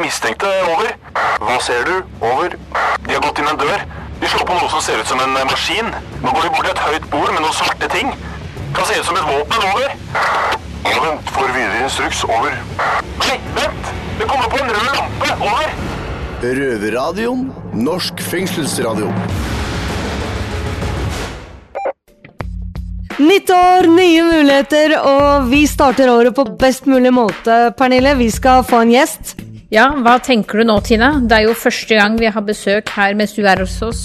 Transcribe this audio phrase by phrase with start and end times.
[0.00, 0.48] de mistenkte.
[0.72, 0.94] Over.
[1.40, 1.96] Hva ser du?
[2.24, 2.56] Over.
[3.06, 3.84] De har gått inn en dør.
[4.20, 5.88] De slår på noe som ser ut som en maskin.
[6.22, 8.12] Nå går de bort til et høyt bord med noen svarte ting.
[8.76, 9.66] Kan se ut som et våpen.
[9.70, 9.92] Over.
[10.84, 11.32] Vent.
[11.34, 12.24] Får videre instruks.
[12.24, 12.56] Over.
[13.20, 13.92] Nei, vent!
[14.20, 15.36] Det kommer på en rød lampe.
[15.40, 15.76] Over.
[16.40, 17.46] Røverradioen.
[17.76, 19.12] Norsk fengselsradio.
[23.20, 27.66] Nytt år, nye muligheter, og vi starter året på best mulig måte.
[27.76, 29.36] Pernille, vi skal få en gjest.
[29.70, 31.12] Ja, hva tenker du nå, Tina?
[31.22, 34.04] Det er jo første gang vi har besøk her mens du er hos oss.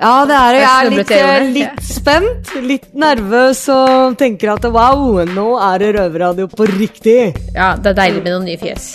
[0.00, 0.60] Ja, det er det.
[0.62, 0.70] jeg.
[0.72, 6.48] er litt, eh, litt spent, litt nervøs og tenker at wow, nå er det røverradio
[6.48, 7.18] på riktig.
[7.52, 8.86] Ja, det er deilig med noen nye fjes.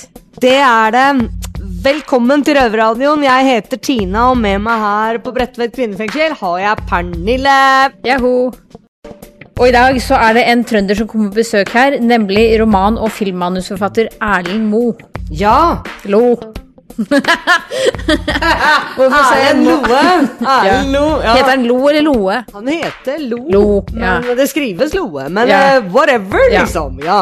[0.42, 1.06] Det er det.
[1.86, 3.22] Velkommen til Røverradioen.
[3.26, 7.60] Jeg heter Tina, og med meg her på Bredtvet kvinnefengsel har jeg Pernille.
[8.06, 8.34] Jaho!
[9.58, 12.98] Og i dag så er det en trønder som kommer på besøk her, nemlig roman-
[12.98, 14.92] og filmmanusforfatter Erling Mo.
[15.30, 15.84] Ja.
[16.04, 16.38] Lo.
[18.98, 20.00] Hvorfor sier jeg Loe.
[20.68, 20.78] Ja.
[20.90, 21.34] Lo, Ja.
[21.36, 22.38] Heter han Lo eller Loe?
[22.54, 24.16] Han heter Lo, Lo, ja.
[24.26, 25.28] men det skrives Loe.
[25.30, 26.98] Men eh, whatever, liksom.
[27.06, 27.20] Ja.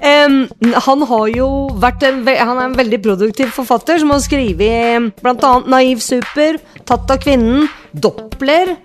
[0.00, 0.42] Em,
[0.86, 1.50] han har jo
[1.82, 7.10] vært en, han er en veldig produktiv forfatter som har skrevet annet Naiv super, Tatt
[7.12, 8.76] av kvinnen, Doppler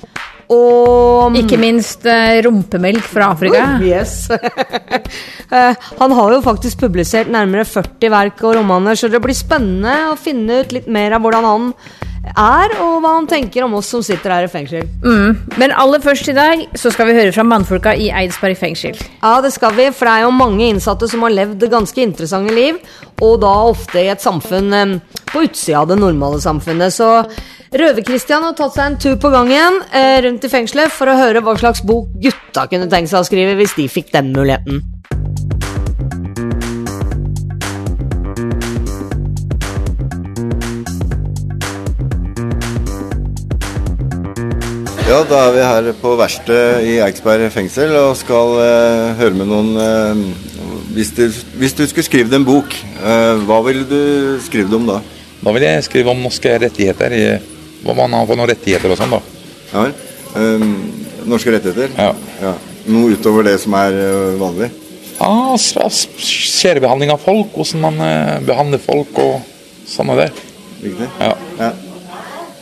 [0.53, 3.63] og Ikke minst uh, rumpemelk fra Afrika.
[3.79, 4.27] Uh, yes.
[4.29, 10.11] uh, han har jo faktisk publisert nærmere 40 verk og romaner, så det blir spennende
[10.11, 11.71] å finne ut litt mer av hvordan han
[12.31, 14.85] er, og hva han tenker om oss som sitter her i fengsel.
[15.03, 15.37] Mm.
[15.61, 18.97] Men aller først i dag så skal vi høre fra mannfolka i Eidsberg fengsel.
[19.21, 22.55] Ja, det skal vi, for det er jo mange innsatte som har levd ganske interessante
[22.55, 22.79] liv,
[23.23, 24.97] og da ofte i et samfunn eh,
[25.31, 26.95] på utsida av det normale samfunnet.
[26.95, 27.11] Så
[27.75, 31.43] Røver-Christian har tatt seg en tur på gangen eh, rundt i fengselet for å høre
[31.43, 34.83] hva slags bok gutta kunne tenkt seg å skrive hvis de fikk den muligheten.
[45.06, 49.49] Ja, da er vi her på verkstedet i Eiksberg fengsel og skal eh, høre med
[49.52, 50.21] noen eh,
[50.95, 51.27] hvis, du,
[51.61, 52.73] hvis du skulle skrevet en bok,
[53.04, 54.98] eh, hva ville du skrevet om da?
[55.45, 57.23] Da vil jeg skrive om norske rettigheter, i,
[57.86, 59.21] hva man har for noen rettigheter og sånn da.
[59.76, 59.86] Ja.
[60.42, 60.65] Eh,
[61.30, 61.94] norske rettigheter?
[62.42, 62.55] Ja.
[62.89, 64.71] Noe utover det som er eh, vanlig?
[65.20, 69.38] Ja, s- Skjærebehandling av folk, hvordan man eh, behandler folk og
[69.89, 70.33] sånne der.
[70.82, 71.11] Riktig?
[71.21, 71.36] Ja.
[71.61, 71.73] Ja.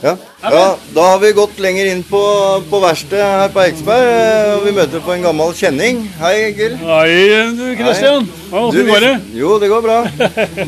[0.04, 0.18] Ja.
[0.44, 2.20] ja, da har vi gått lenger inn på,
[2.68, 4.10] på verkstedet her på Eiksberg,
[4.58, 6.02] og vi møter på en gammel kjenning.
[6.20, 6.74] Hei, Egil.
[6.82, 7.14] Hei,
[7.56, 8.26] du Kristian.
[8.28, 9.14] Du, Åssen går det?
[9.40, 10.02] Jo, det går bra.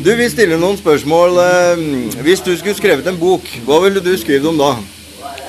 [0.00, 1.36] Du, vi stiller noen spørsmål.
[1.42, 1.84] eh,
[2.24, 4.70] Hvis du skulle skrevet en bok, hva ville du skrevet om da?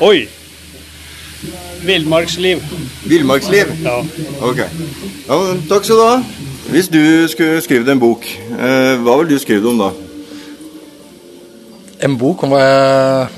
[0.04, 0.28] Oi.
[1.88, 2.60] Villmarksliv.
[3.08, 3.72] Villmarksliv?
[3.88, 4.02] Ja.
[4.44, 4.60] Ok.
[5.30, 5.40] Ja,
[5.72, 6.20] takk skal du ha.
[6.76, 7.00] Hvis du
[7.32, 9.94] skulle skrevet en bok, eh, hva ville du skrevet om da?
[12.04, 13.30] en bok om hva jeg,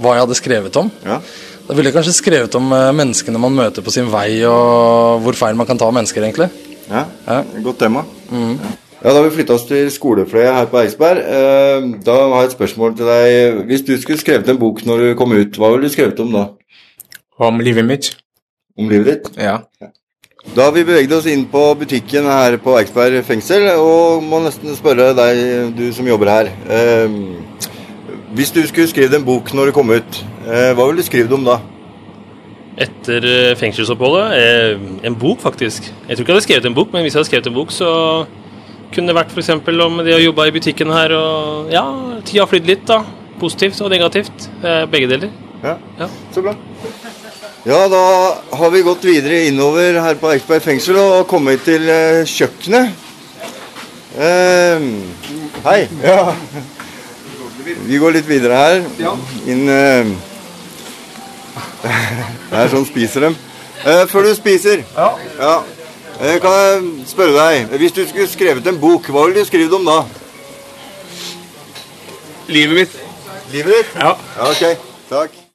[0.00, 0.90] hva jeg hadde skrevet om.
[1.04, 1.20] Ja.
[1.66, 5.34] Da ville jeg kanskje skrevet om eh, menneskene man møter på sin vei, og hvor
[5.38, 6.50] feil man kan ta mennesker, egentlig.
[6.90, 7.40] Ja, Ja.
[7.64, 8.04] Godt tema.
[8.30, 8.74] Ja.
[9.02, 11.18] Ja, Da har vi flytta oss til skolefløya her på Eidsberg.
[11.18, 13.66] Eh, Da har jeg et spørsmål til deg.
[13.66, 16.32] Hvis du skulle skrevet en bok når du kom ut, hva ville du skrevet om
[16.32, 16.46] da?
[17.38, 18.14] Om livet mitt?
[18.78, 19.36] Om livet ditt?
[19.36, 19.58] Ja.
[20.54, 24.76] Da har vi beveget oss inn på butikken her på Eiksberg fengsel, og må nesten
[24.78, 26.50] spørre deg, du som jobber her.
[28.36, 31.32] Hvis du skulle skrevet en bok når du kom ut, eh, hva ville du skrevet
[31.32, 31.58] om da?
[32.76, 34.34] Etter eh, fengselsoppholdet?
[34.36, 35.86] Eh, en bok, faktisk.
[36.08, 37.72] Jeg tror ikke jeg hadde skrevet en bok, men hvis jeg hadde skrevet en bok,
[37.72, 37.88] så
[38.92, 39.50] kunne det vært f.eks.
[39.56, 41.86] om det å jobbe i butikken her og Ja,
[42.28, 43.00] tida har flydd litt, da.
[43.40, 44.48] Positivt og negativt.
[44.62, 45.32] Eh, begge deler.
[45.64, 46.08] Ja, Ja.
[46.34, 46.54] så bra.
[47.66, 48.02] Ja, da
[48.60, 51.88] har vi gått videre innover her på Eiksberg fengsel og kommet til
[52.28, 52.92] kjøkkenet.
[54.16, 54.90] Eh,
[55.64, 55.80] hei.
[56.04, 56.34] Ja.
[57.66, 58.84] Vi går litt videre her.
[59.50, 60.12] Inn eh,
[62.50, 63.38] Det er sånn spiser dem.
[63.86, 65.08] Eh, før du spiser ja.
[66.16, 69.74] Eh, Kan jeg spørre deg, hvis du skulle skrevet en bok, hva ville du skrevet
[69.76, 69.98] om da?
[72.48, 73.00] Livet mitt?
[73.52, 73.98] Livet ditt?
[73.98, 74.14] Ja.
[74.38, 74.86] Ja, ok.
[75.10, 75.45] Takk.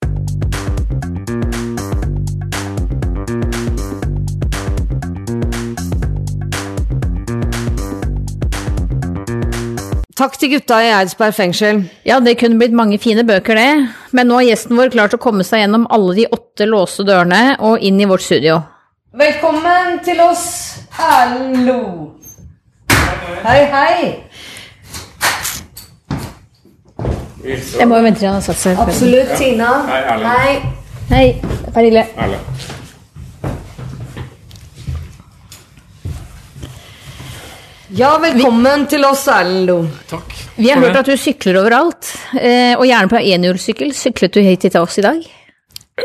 [10.21, 11.79] Takk til gutta i Eidsberg fengsel.
[12.05, 13.87] Ja, det kunne blitt mange fine bøker, det.
[14.13, 17.55] Men nå har gjesten vår klart å komme seg gjennom alle de åtte låste dørene
[17.65, 18.59] og inn i vårt studio.
[19.17, 20.43] Velkommen til oss,
[20.93, 21.79] Erlend Lo.
[23.47, 23.95] Hei, hei.
[27.79, 28.77] Jeg må jo vente til han har satt seg.
[28.85, 29.71] Absolutt, Tina.
[29.89, 30.29] Hei, Erlend.
[30.29, 30.53] Hei.
[31.09, 31.25] Hei,
[31.73, 32.05] Pernille.
[32.13, 32.77] Erlend.
[37.91, 40.19] Ja, velkommen til oss, Erlend Loe.
[40.55, 42.07] Vi har hørt at du sykler overalt,
[42.39, 43.91] eh, og gjerne på enhjulssykkel.
[43.95, 45.17] Syklet du hit til oss i dag?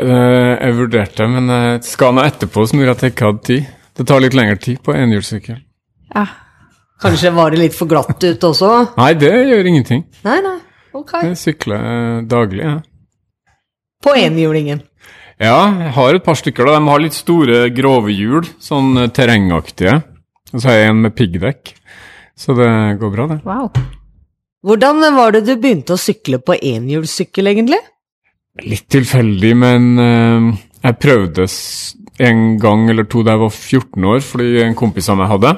[0.01, 3.69] Eh, jeg vurderte, men jeg skal nå etterpå som gjorde at jeg ikke hadde tid.
[3.95, 5.61] Det tar litt lengre tid på enhjulssykkel.
[6.11, 6.25] Ja.
[7.01, 8.73] Kanskje var det litt for glatt ut også?
[8.97, 10.03] Nei, det gjør ingenting.
[10.27, 10.57] Nei, nei.
[10.97, 11.15] Ok.
[11.23, 12.83] Jeg sykler eh, daglig, jeg.
[14.03, 14.83] På enhjulingen.
[15.39, 16.67] Ja, jeg har et par stykker.
[16.67, 16.81] da.
[16.81, 20.01] De har litt store, grove hjul, sånn eh, terrengaktige.
[20.53, 21.73] Og så har jeg en med piggdekk.
[22.37, 22.69] Så det
[23.01, 23.39] går bra, det.
[23.47, 23.71] Wow.
[24.67, 27.79] Hvordan var det du begynte å sykle på enhjulssykkel, egentlig?
[28.65, 30.51] Litt tilfeldig, men uh,
[30.83, 31.47] jeg prøvde
[32.27, 35.53] en gang eller to da jeg var 14 år, fordi en kompis av meg hadde.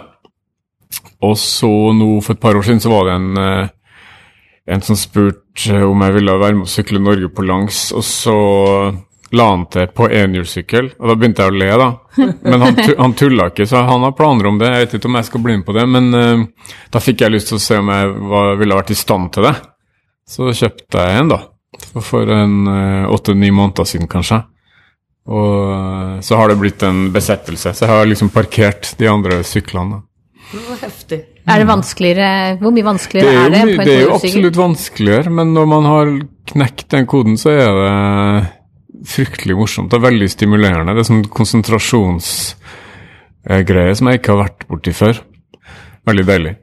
[1.24, 4.02] Og så nå for et par år siden så var det en, uh,
[4.76, 8.38] en som spurte om jeg ville være med å sykle Norge på langs, og så
[9.32, 11.90] la han til på enhjulssykkel, og da begynte jeg å le, da.
[12.44, 14.72] Men han, han tulla ikke, så han har planer om det.
[14.74, 17.36] Jeg vet ikke om jeg skal bli med på det, men uh, da fikk jeg
[17.36, 19.56] lyst til å se om jeg var, ville vært i stand til det.
[20.30, 21.40] Så kjøpte jeg en, da.
[22.02, 22.56] For- en
[23.10, 24.42] åtte-ni måneder siden, kanskje.
[25.30, 29.44] Og eh, så har det blitt en besettelse, så jeg har liksom parkert de andre
[29.46, 30.00] syklene.
[30.50, 31.20] Det var heftig.
[31.50, 32.30] Er det vanskeligere
[32.62, 35.34] Hvor mye vanskeligere er, er det, jo, på my- en det er jo absolutt vanskeligere,
[35.40, 36.12] men når man har
[36.54, 37.92] knekt den koden, så er det
[39.08, 40.94] fryktelig morsomt og veldig stimulerende.
[40.96, 45.16] Det er sånn konsentrasjonsgreie som jeg ikke har vært borti før.
[46.10, 46.54] Veldig deilig.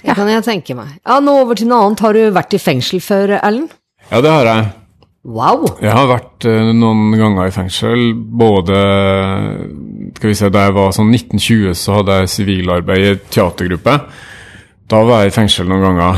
[0.00, 0.88] Det kan jeg tenke meg.
[1.04, 2.02] Ja, Nå over til noe annet.
[2.04, 3.70] Har du vært i fengsel før, Erlend?
[4.10, 4.62] Ja, det har jeg.
[5.20, 5.66] Wow.
[5.84, 8.72] Jeg har vært eh, noen ganger i fengsel, både
[10.16, 13.94] skal vi se, Da jeg var sånn 1920, så hadde jeg sivilarbeid i teatergruppe.
[14.90, 16.14] Da var jeg i fengsel noen ganger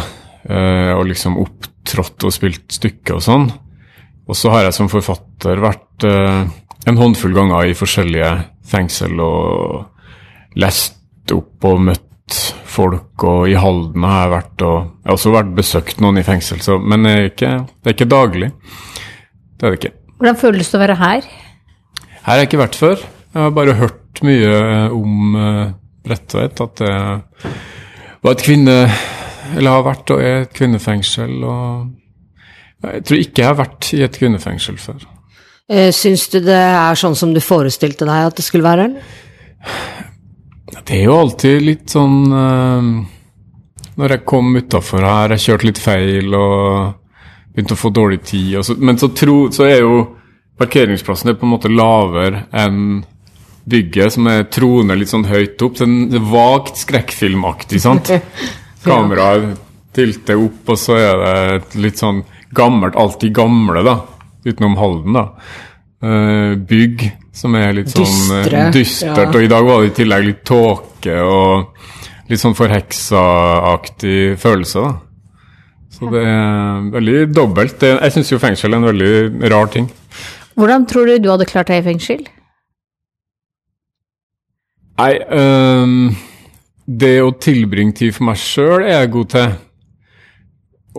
[0.46, 3.46] eh, og liksom opptrådte og spilt stykker og sånn.
[4.30, 6.42] Og så har jeg som forfatter vært eh,
[6.88, 8.30] en håndfull ganger i forskjellige
[8.72, 12.38] fengsel og lest opp og møtt
[12.72, 16.26] folk, og i Halden har jeg vært, og jeg har også vært besøkt noen i
[16.26, 18.50] fengsel, så, men det er, ikke, det er ikke daglig.
[19.58, 19.94] Det er det ikke.
[20.18, 21.28] Hvordan føles det å være her?
[22.12, 23.02] Her har jeg ikke vært før.
[23.32, 24.52] Jeg har bare hørt mye
[24.94, 25.72] om uh,
[26.06, 26.92] Bredtveit, at det
[28.22, 28.78] var et kvinne...
[29.52, 31.90] Eller har vært og er et kvinnefengsel, og
[32.82, 35.04] jeg tror ikke jeg har vært i et kvinnefengsel før.
[35.70, 38.88] Eh, Syns du det er sånn som du forestilte deg at det skulle være?
[40.82, 42.88] Det er jo alltid litt sånn eh,
[44.00, 46.98] Når jeg kom utafor her, jeg kjørte litt feil og
[47.52, 49.96] begynte å få dårlig tid, så, men så, tro, så er jo
[50.56, 53.02] parkeringsplassen er på en måte lavere enn
[53.68, 55.76] bygget, som er troende litt sånn høyt opp.
[55.76, 58.08] Det er vagt skrekkfilmaktig, sant?
[58.86, 59.60] Kameraet
[59.94, 62.22] tilter opp, og så er det litt sånn
[62.56, 63.98] gammelt, alltid gamle, da,
[64.44, 65.26] utenom Halden, da.
[66.02, 69.30] Eh, bygg som er litt sånn eh, Dystre, dystert, ja.
[69.30, 74.92] og i dag var det i tillegg litt tåke og litt sånn forheksa-aktig følelse, da.
[75.92, 77.82] Så det er veldig dobbelt.
[77.84, 79.90] Jeg syns jo fengsel er en veldig rar ting.
[80.58, 82.24] Hvordan tror du du hadde klart deg i fengsel?
[84.98, 86.14] Nei, øhm,
[86.86, 89.54] det å tilbringe tid for meg sjøl er jeg god til.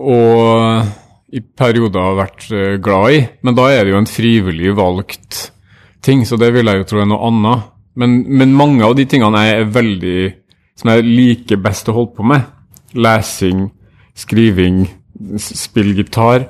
[0.00, 1.03] Og
[1.34, 3.20] i perioder har vært øh, glad i.
[3.42, 5.48] Men da er det jo en frivillig valgt
[6.04, 7.70] ting, så det vil jeg jo tro er noe annet.
[7.98, 10.20] Men, men mange av de tingene jeg er veldig
[10.74, 12.48] Som jeg liker best å holde på med,
[12.98, 13.68] lesing,
[14.18, 14.80] skriving,
[15.38, 16.48] spille gitar,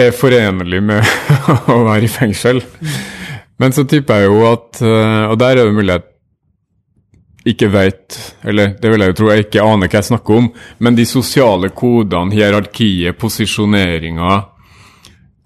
[0.00, 1.04] er forenlig med
[1.74, 2.62] å være i fengsel.
[3.60, 6.08] Men så tipper jeg jo at øh, Og der er det mulig at
[7.48, 10.48] ikke vet, eller det vil jeg jo tro, jeg ikke aner hva jeg snakker om,
[10.84, 14.32] men de sosiale kodene, hierarkiet, posisjoneringa,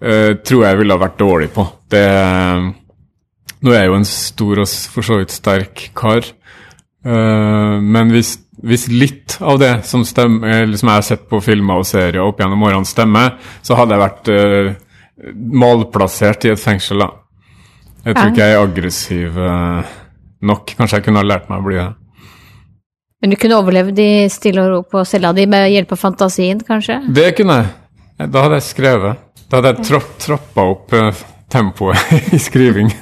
[0.03, 1.67] eh, tror jeg ville ha vært dårlig på.
[1.95, 2.05] Det,
[3.63, 6.27] nå er jeg jo en stor og for så vidt sterk kar,
[7.07, 11.43] eh, men hvis, hvis litt av det som, stemmer, eller som jeg har sett på
[11.43, 14.73] filmer og serier opp gjennom årene stemmer, så hadde jeg vært eh,
[15.63, 17.13] malplassert i et fengsel, da.
[18.05, 19.95] Jeg tror ikke jeg er aggressiv eh,
[20.47, 20.75] nok.
[20.77, 21.91] Kanskje jeg kunne ha lært meg å bli det.
[23.23, 26.59] Men du kunne overlevd i stille og ro på cella di med hjelp av fantasien,
[26.67, 26.99] kanskje?
[27.15, 27.71] Det kunne jeg.
[28.31, 29.23] Da hadde jeg skrevet.
[29.49, 32.93] Da hadde jeg tropp, troppa opp eh, tempoet i skriving.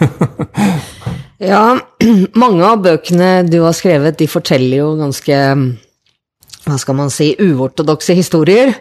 [1.43, 1.75] Ja,
[2.39, 5.39] mange av bøkene du har skrevet, de forteller jo ganske,
[6.63, 8.71] hva skal man si, uortodokse historier.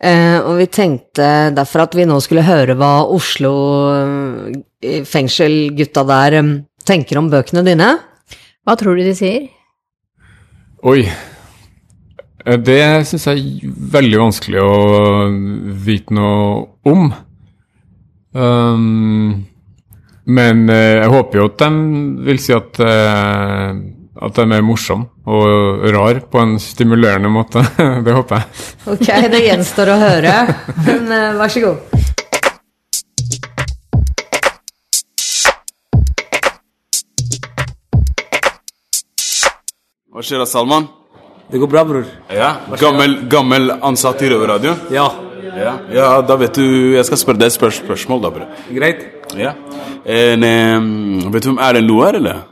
[0.00, 3.52] Eh, og vi tenkte derfor at vi nå skulle høre hva Oslo
[3.92, 6.52] eh, fengsel-gutta der eh,
[6.90, 7.90] tenker om bøkene dine.
[8.66, 9.46] Hva tror du de sier?
[10.86, 11.04] Oi.
[12.46, 14.74] Eh, Det syns jeg er veldig vanskelig å
[15.86, 17.10] vite noe om.
[18.30, 19.46] Um,
[20.30, 21.70] men eh, jeg håper jo at de
[22.28, 23.72] vil si at, eh,
[24.20, 27.64] at de er morsomme og rar på en stimulerende måte.
[28.06, 28.68] det håper jeg.
[28.94, 30.36] Ok, det gjenstår å høre.
[30.86, 31.99] Men vær så god.
[40.10, 40.88] Hva skjer da, Salman?
[41.50, 42.06] Det går bra, bror.
[42.34, 42.48] Ja,
[42.80, 44.80] Gammel, gammel ansatt i Røverradioen?
[44.90, 45.04] Ja.
[45.54, 45.74] ja.
[45.94, 46.64] Ja, da vet du
[46.96, 48.48] Jeg skal spørre deg et spørs spørsmål, da, bror.
[48.74, 49.04] Greit.
[49.38, 49.52] Ja.
[50.02, 50.42] En,
[50.82, 52.42] um, vet du hvem Erlend Lo er, eller?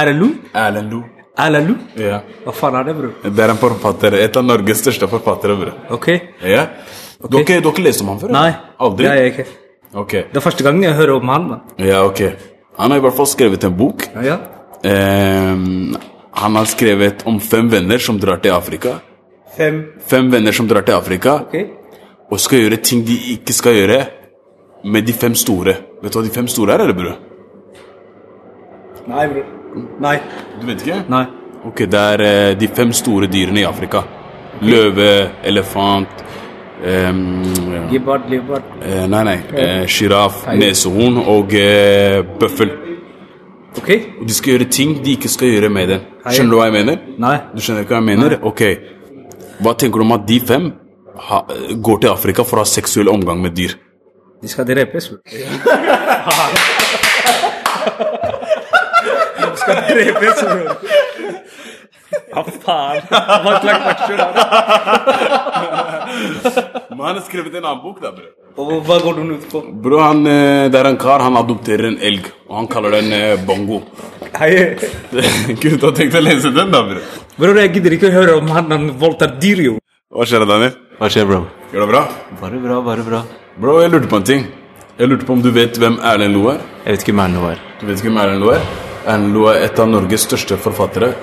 [0.00, 0.32] Erlend Lo?
[0.64, 1.04] Erlend Lo.
[1.46, 1.78] Erlend Lo?
[2.02, 2.20] Ja.
[2.42, 3.16] Hva faen er det, bror?
[3.38, 4.18] Det er en forfatter.
[4.26, 5.80] Et av Norges største forfattere, bror.
[5.94, 6.12] Ok.
[6.42, 6.68] Ja.
[7.22, 8.34] Du, har ikke, lest om han før?
[8.34, 8.48] Nei.
[8.82, 9.12] Aldri?
[9.14, 9.50] Jeg ikke.
[9.94, 10.20] Ok.
[10.32, 11.50] Det er første gangen jeg hører om han.
[11.54, 11.64] da.
[11.92, 12.26] Ja, ok.
[12.82, 14.10] Han har i hvert fall skrevet en bok.
[14.16, 14.40] Ja, ja.
[14.90, 15.94] Em,
[16.40, 18.94] han har skrevet om fem venner som drar til Afrika.
[19.56, 19.82] Fem.
[20.08, 21.56] Fem venner som drar til Afrika Ok.
[22.30, 23.98] og skal gjøre ting de ikke skal gjøre
[24.84, 25.74] med de fem store.
[26.02, 27.18] Vet du hva de fem store er, eller, bror?
[29.10, 29.44] Nei, bror.
[30.00, 30.16] Nei.
[30.60, 31.02] Du vet ikke?
[31.12, 31.26] Nei.
[31.68, 34.02] Ok, det er eh, de fem store dyrene i Afrika.
[34.62, 35.12] Løve,
[35.44, 36.24] elefant
[36.80, 37.42] Um.
[37.90, 39.34] Gibbard, leopard eh, Nei, nei.
[39.52, 42.70] Eh, Sjiraff, neshorn og eh, bøffel.
[43.78, 43.90] Ok.
[44.20, 46.00] Og De skal gjøre ting de ikke skal gjøre med den.
[46.26, 46.96] Skjønner du hva jeg mener?
[47.22, 47.36] Nei.
[47.54, 48.38] Du skjønner ikke hva jeg mener?
[48.50, 48.62] Ok.
[49.60, 50.70] Hva tenker du om at de fem
[51.28, 51.38] ha,
[51.84, 53.76] går til Afrika for å ha seksuell omgang med dyr?
[54.40, 55.10] De skal drepes.
[59.40, 60.76] De skal drepes, bror.
[62.30, 63.02] Hva faen?
[63.10, 64.44] Hva slags versjon er det?
[67.00, 68.26] Men han har skrevet en annen bok, da, bror.
[68.60, 69.60] Og hva går den ut på?
[69.72, 73.08] Bro, han, eh, det er en kar, han adopterer en elg, og han kaller den
[73.16, 73.78] eh, bongo.
[74.36, 77.06] Kunne du ha tenkt å lese den, da, bror?
[77.38, 79.78] Bror, jeg gidder ikke å høre om han, han voldtar dyr, jo.
[80.12, 80.74] Hva skjer da, Daniel?
[80.98, 81.40] Hva skjer, bro?
[81.72, 82.02] Gjør det bra?
[82.42, 83.22] Bare bra, bare bra.
[83.56, 84.44] Bro, jeg lurte på en ting.
[85.00, 86.68] Jeg lurte på om du vet hvem Erlend Loe er?
[86.84, 87.64] Jeg vet ikke hvem Erlend Loe er.
[87.80, 88.68] Du vet ikke hvem Erlend Loe er?
[89.06, 91.14] Erlend Loe er et av Norges største forfattere.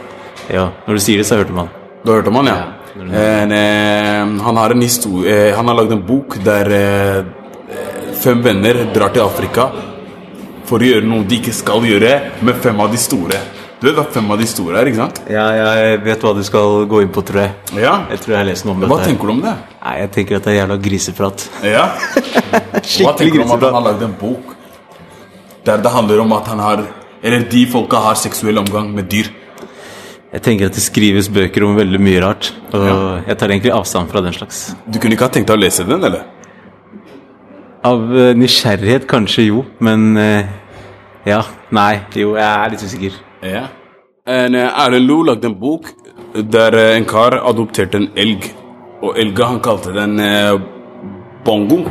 [0.49, 1.71] Ja, når du sier det, så har jeg hørt om han.
[2.01, 2.57] Du har hørt om han, ja?
[2.97, 7.19] En, eh, han har en historie eh, Han har lagd en bok der eh,
[8.17, 9.69] fem venner drar til Afrika
[10.67, 12.09] for å gjøre noe de ikke skal gjøre,
[12.43, 13.37] med fem av de store.
[13.79, 15.21] Du vet hva fem av de store er, ikke sant?
[15.31, 17.53] Ja, jeg vet hva du skal gå inn på, tror jeg.
[17.77, 17.93] Ja?
[18.11, 18.97] Jeg tror jeg har lest noe om Hva dette.
[18.97, 19.53] Hva tenker du om det?
[19.77, 21.45] Nei, Jeg tenker at det er jævla griseprat.
[21.63, 21.85] Ja?
[23.05, 24.55] Hva tenker du om at han har lagd en bok
[25.67, 26.83] der det handler om at han har
[27.23, 29.31] Eller de folka har seksuell omgang med dyr?
[30.27, 32.83] Jeg tenker at det skrives bøker om veldig mye rart, og
[33.29, 34.57] jeg tar egentlig avstand fra den slags.
[34.83, 36.25] Du kunne ikke ha tenkt deg å lese den, eller?
[37.87, 40.49] Av eh, nysgjerrighet kanskje jo, men eh,
[41.29, 41.39] ja,
[41.71, 43.15] nei, jo, jeg er litt usikker.
[43.47, 43.63] Ja.
[44.27, 45.93] Eh, Erlend Lo lagde en bok
[46.35, 48.49] der en kar adopterte en elg.
[48.97, 50.17] Og elga han kalte den
[51.45, 51.83] Bongo.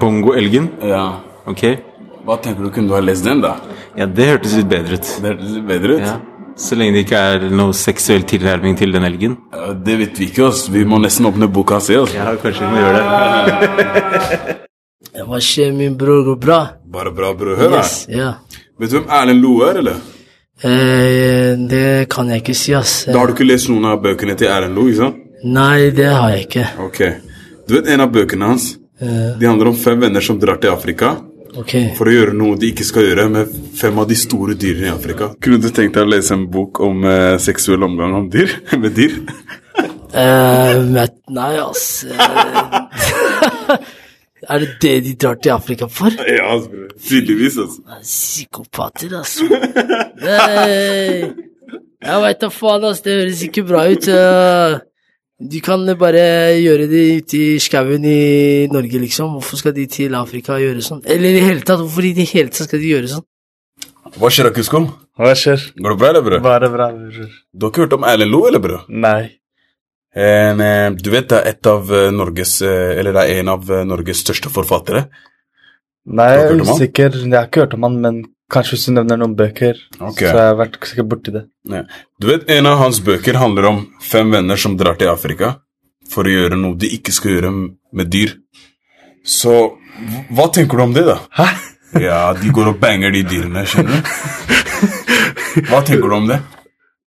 [0.00, 0.70] Bongo-elgen?
[0.86, 1.04] Ja.
[1.50, 1.66] Ok.
[2.24, 3.56] Hva tenker du, kunne du ha lest den, da?
[3.98, 5.08] Ja, det hørtes litt bedre ut.
[5.20, 6.04] Det hørtes litt bedre ut?
[6.06, 6.18] Ja.
[6.56, 9.36] Så lenge det ikke er noe seksuell tilnærming til den elgen.
[9.54, 10.66] Ja, det vet vi ikke, ass.
[10.72, 12.12] Vi må nesten åpne boka og se, ass.
[12.14, 14.56] Ja, kanskje vi må gjøre det.
[15.30, 16.22] Hva skjer, min bror?
[16.26, 16.58] Går bra?
[16.90, 17.56] Bare bra, bror.
[17.58, 17.84] Hør her.
[17.84, 18.32] Yes, ja.
[18.80, 19.98] Vet du hvem Erlend Loe er, eller?
[20.60, 22.94] Eh, det kan jeg ikke si, ass.
[23.08, 25.20] Da har du ikke lest noen av bøkene til Erlend Loe, ikke sant?
[25.44, 26.66] Nei, det har jeg ikke.
[26.84, 27.00] Ok.
[27.68, 28.74] Du vet en av bøkene hans?
[29.00, 31.14] Eh, De handler om fem venner som drar til Afrika
[31.56, 31.74] ok.
[31.98, 34.92] for å gjøre noe de ikke skal gjøre med fem av de store dyrene i
[34.94, 35.32] Afrika.
[35.42, 38.52] Kunne du tenkt deg å lese en bok om eh, seksuell omgang om dyr?
[38.82, 39.16] med dyr?
[39.80, 42.04] uh, men, nei, ass.
[42.04, 42.18] Eh,
[44.52, 46.14] er det det de drar til Afrika for?
[46.26, 48.00] Ja, altså, tydeligvis, altså.
[48.02, 49.48] Psykopater, altså.
[50.24, 51.48] Nei.
[52.00, 53.02] Jeg veit da faen, ass.
[53.04, 54.08] Det høres ikke bra ut.
[54.08, 54.78] Eh,
[55.40, 56.22] De kan bare
[56.60, 59.38] gjøre det ute i skauen i Norge, liksom.
[59.38, 61.00] Hvorfor skal de til Afrika og gjøre sånn?
[61.08, 63.24] Eller i det hele tatt, hvorfor i det hele tatt skal de gjøre sånn?
[64.20, 64.90] Hva skjer, Akuskom?
[65.16, 65.64] Hva skjer?
[65.80, 66.42] Går det bra, eller, bror?
[66.44, 67.30] Bare bra, bror.
[67.54, 68.82] Du har ikke hørt om Erlend Loe, eller, bror?
[68.92, 69.30] Nei.
[70.10, 73.52] En, eh, du vet det er et av eh, Norges eh, Eller det er en
[73.52, 75.04] av Norges største forfattere.
[76.10, 77.18] Nei, Du jeg er usikker.
[77.22, 78.20] Jeg har ikke hørt om han, men
[78.50, 80.28] kanskje hvis du nevner noen bøker, okay.
[80.28, 81.44] så har jeg vært sikkert borti det.
[81.70, 81.82] Ja.
[82.20, 85.56] Du vet, En av hans bøker handler om fem venner som drar til Afrika
[86.10, 88.34] for å gjøre noe de ikke skal gjøre med dyr.
[89.26, 89.56] Så
[90.34, 91.20] hva tenker du om det, da?
[91.40, 91.50] Hæ?
[91.98, 94.10] Ja, de går og banger de dyrene, skjønner du?
[95.66, 96.36] Hva tenker du om det?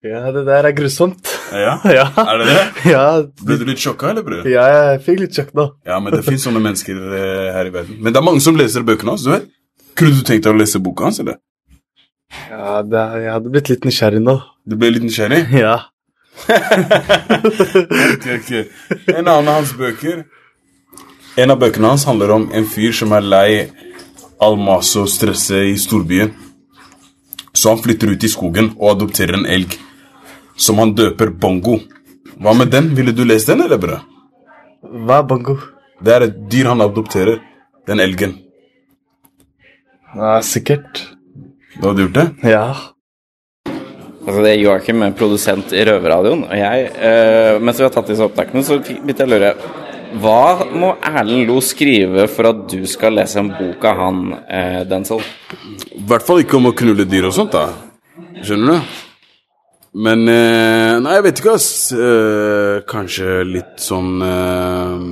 [0.03, 1.29] Ja, det der er grusomt.
[1.55, 1.77] Ja?
[1.97, 2.09] Ja.
[2.19, 2.63] Er det det?
[2.91, 3.05] Ja,
[3.45, 4.43] Ble du litt sjokka, eller, bror?
[4.49, 5.69] ja jeg fikk litt sjokk nå.
[5.87, 8.01] Ja, men det fins sånne mennesker eh, her i verden.
[8.03, 9.47] Men det er mange som leser bøkene hans, du vet.
[9.97, 11.37] Kunne du tenkt deg å lese boka hans, eller?
[12.49, 14.37] Ja, det, er- jeg hadde blitt litt nysgjerrig nå.
[14.65, 15.43] Du ble litt nysgjerrig?
[15.63, 15.75] Ja.
[16.49, 18.51] ok, ok.
[19.13, 20.23] En annen av hans bøker
[21.37, 23.49] En av bøkene hans handler om en fyr som er lei
[24.41, 26.33] all maset og stresset i storbyen.
[27.53, 29.77] Så han flytter ut i skogen og adopterer en elg,
[30.57, 31.77] som han døper Bongo.
[32.41, 32.91] Hva med den?
[32.97, 34.01] Ville du lest den, eller, brød?
[35.05, 35.55] Hva er bongo?
[36.03, 37.39] Det er et dyr han adopterer.
[37.87, 38.35] Den elgen.
[40.13, 41.05] Ja, sikkert.
[41.79, 42.27] Du hadde gjort det?
[42.51, 42.65] Ja.
[44.23, 46.45] Altså det er Joakim, er produsent i Røverradioen.
[46.47, 49.55] Og jeg, eh, mens vi har tatt disse opptakene, så begynte jeg å lure
[50.21, 54.83] Hva må Erlend Lo skrive for at du skal lese en bok av han, eh,
[54.85, 55.23] Denzel?
[55.97, 57.71] I hvert fall ikke om å knulle dyr og sånt, da.
[58.43, 58.93] Skjønner du?
[60.05, 61.91] Men eh, Nei, jeg vet ikke, ass.
[61.91, 65.03] Eh, kanskje litt sånn eh,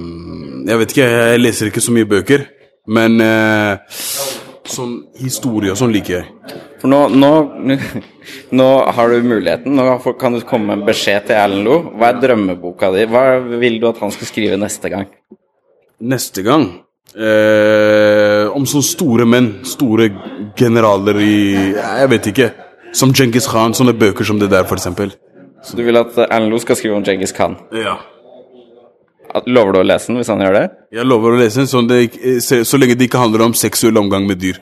[0.69, 2.45] Jeg vet ikke, jeg leser ikke så mye bøker.
[2.87, 3.77] Men eh,
[4.73, 6.59] sånn historie og sånn liker jeg.
[6.81, 7.31] For nå, nå,
[8.59, 9.75] nå har du muligheten.
[9.77, 11.77] Nå kan du komme med en beskjed til Erlend Lo.
[11.95, 13.05] Hva er drømmeboka di?
[13.11, 13.25] Hva
[13.61, 15.09] vil du at han skal skrive neste gang?
[16.01, 16.63] Neste gang
[17.13, 19.51] eh, Om sånne store menn.
[19.69, 20.07] Store
[20.57, 21.35] generaler i
[21.75, 22.49] Jeg vet ikke.
[22.97, 23.77] Som Djengis Khan.
[23.77, 25.13] Sånne bøker som det der, eksempel.
[25.61, 27.59] Så du vil at Erlend Lo skal skrive om Djengis Khan?
[27.77, 27.99] Ja.
[29.47, 30.65] Lover du å lese den hvis han gjør det?
[30.91, 32.01] Jeg lover å lese den sånn det,
[32.43, 34.59] så, så lenge det ikke handler om seksuell omgang med dyr.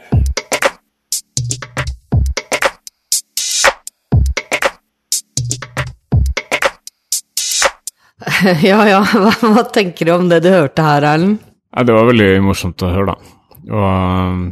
[8.69, 11.39] ja ja, hva, hva tenker du om det du hørte her, Erlend?
[11.73, 13.35] Ja, det var veldig morsomt å høre, da.
[13.69, 14.45] Og um,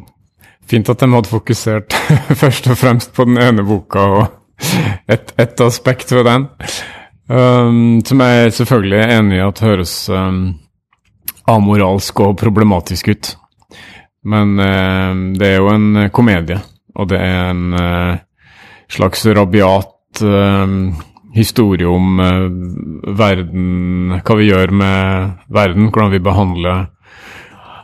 [0.70, 1.96] fint at de hadde fokusert
[2.42, 4.26] først og fremst på den ene boka og
[5.08, 6.48] ett et aspekt ved den.
[7.28, 10.56] Um, som jeg selvfølgelig er enig i at høres um,
[11.52, 13.34] amoralsk og problematisk ut.
[14.24, 16.62] Men uh, det er jo en komedie,
[16.96, 18.16] og det er en uh,
[18.88, 20.78] slags rabiat uh,
[21.36, 22.48] historie om uh,
[23.20, 26.86] verden, hva vi gjør med verden, hvordan vi behandler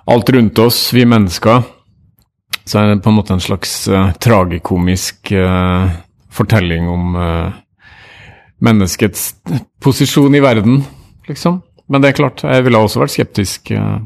[0.08, 1.68] alt rundt oss, vi mennesker.
[2.64, 3.74] Så er det på en måte en slags
[4.24, 5.32] tragikomisk
[6.32, 7.16] fortelling om
[8.64, 9.34] menneskets
[9.84, 10.82] posisjon i verden,
[11.28, 11.62] liksom.
[11.92, 14.00] Men det er klart, jeg ville også vært skeptisk uh,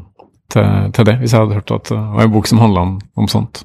[0.51, 2.93] til, til det, hvis jeg hadde hørt at det var en bok som handla om,
[3.19, 3.63] om sånt.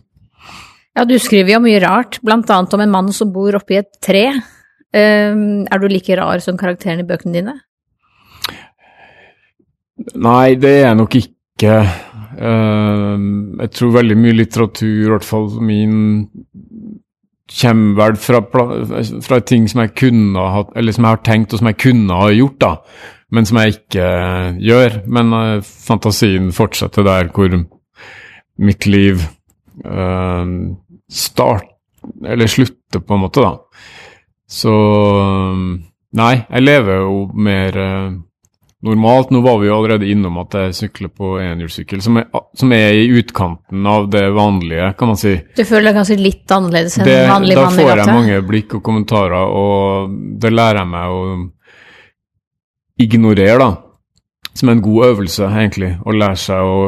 [0.93, 3.89] Ja, du skriver jo mye rart, blant annet om en mann som bor oppi et
[4.05, 4.27] tre.
[4.93, 7.55] Um, er du like rar som karakteren i bøkene dine?
[10.21, 11.79] Nei, det er jeg nok ikke.
[12.37, 13.17] Uh,
[13.63, 15.97] jeg tror veldig mye litteratur, i hvert fall min,
[17.61, 18.41] kommer vel fra,
[19.23, 22.21] fra ting som jeg kunne ha eller som jeg har tenkt og som jeg kunne
[22.23, 22.73] ha gjort, da.
[23.33, 24.99] Men som jeg ikke eh, gjør.
[25.09, 27.55] Men uh, fantasien fortsetter der hvor
[28.63, 29.23] mitt liv
[29.87, 30.45] uh,
[31.09, 31.71] start,
[32.29, 33.57] eller slutter, på en måte, da.
[34.53, 34.75] Så
[36.13, 38.09] Nei, jeg lever jo mer eh,
[38.83, 39.31] normalt.
[39.31, 42.19] Nå var vi jo allerede innom at jeg sykler på enhjulssykkel, som,
[42.59, 45.37] som er i utkanten av det vanlige, kan man si.
[45.57, 48.17] Du føler deg kanskje litt annerledes enn Det, en vanlig da mann i får jeg
[48.19, 51.23] mange blikk og kommentarer, og det lærer jeg meg å
[53.03, 53.71] ignorere, da.
[54.53, 55.95] Som en god øvelse, egentlig.
[56.05, 56.83] Å lære seg å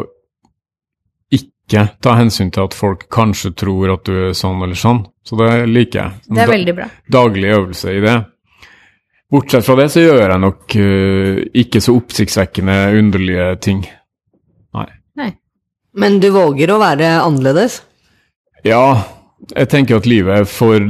[1.33, 5.01] ikke ta hensyn til at folk kanskje tror at du er sånn eller sånn.
[5.25, 6.25] Så det liker jeg.
[6.29, 6.89] Det er veldig bra.
[7.09, 8.19] Daglig øvelse i det.
[9.35, 13.83] Bortsett fra det så gjør jeg nok uh, ikke så oppsiktsvekkende underlige ting.
[14.79, 14.89] Nei.
[15.95, 17.81] Men du våger å være annerledes?
[18.67, 19.05] Ja,
[19.53, 20.83] jeg tenker at livet er for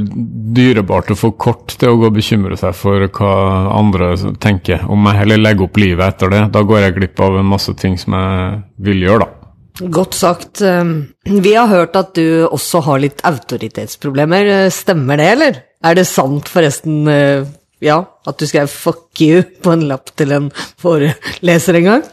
[0.55, 3.33] dyrebart og for kort til å gå og bekymre seg for hva
[3.75, 6.43] andre tenker om meg, eller legge opp livet etter det.
[6.55, 9.51] Da går jeg glipp av en masse ting som jeg vil gjøre, da.
[9.91, 10.61] Godt sagt.
[10.63, 14.69] Um, Vi har hørt at du også har litt autoritetsproblemer.
[14.71, 15.61] Stemmer det, eller?
[15.85, 17.43] Er det sant, forresten, uh,
[17.83, 20.49] ja, at du skrev 'fuck you' på en lapp til en
[20.81, 22.03] foreleser en gang?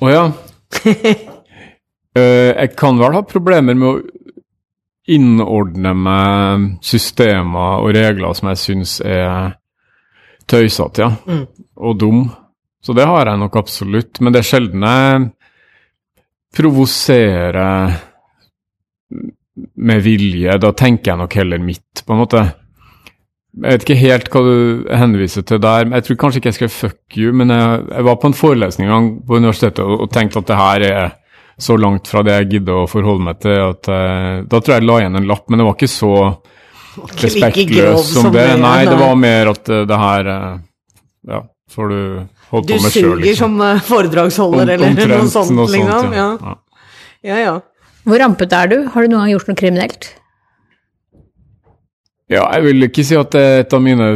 [0.00, 0.24] Å ja.
[0.86, 4.00] uh, jeg kan vel ha problemer med å
[5.08, 9.56] innordne meg systemer og regler som jeg syns er
[10.48, 11.10] tøysete, ja.
[11.26, 11.46] Mm.
[11.76, 12.28] Og dum.
[12.84, 14.20] Så det har jeg nok absolutt.
[14.20, 15.30] Men det er sjelden jeg
[16.56, 17.96] provoserer
[19.74, 20.58] med vilje.
[20.60, 22.44] Da tenker jeg nok heller mitt, på en måte.
[23.56, 24.58] Jeg vet ikke helt hva du
[24.92, 25.84] henviser til der.
[25.88, 28.36] men Jeg tror kanskje ikke jeg skrev 'fuck you', men jeg, jeg var på en
[28.36, 31.10] forelesning en gang på universitetet og, og tenkte at det her er
[31.58, 34.82] så langt fra det jeg gidder å forholde meg til at uh, Da tror jeg
[34.82, 36.12] jeg la igjen en lapp, men det var ikke så
[36.98, 38.44] ikke like som, som det.
[38.46, 40.58] det, Nei, det var mer at uh, det her uh,
[41.28, 41.40] Ja,
[41.74, 41.98] får du
[42.52, 43.58] holde Du på med sjøl, suger liksom.
[43.58, 46.14] som foredragsholder, Om- eller noe sånt, noe sånt, liksom?
[46.14, 46.28] ja.
[46.38, 46.54] Ja.
[47.32, 47.58] ja, ja.
[48.08, 48.78] Hvor rampete er du?
[48.94, 50.12] Har du noen gang gjort noe kriminelt?
[52.28, 54.10] Ja, jeg vil ikke si at det er et av mine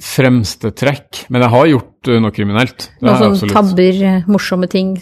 [0.00, 2.86] fremste trekk, men jeg har gjort eh, noe kriminelt.
[3.04, 4.94] Noen sånne tabber, eh, morsomme ting?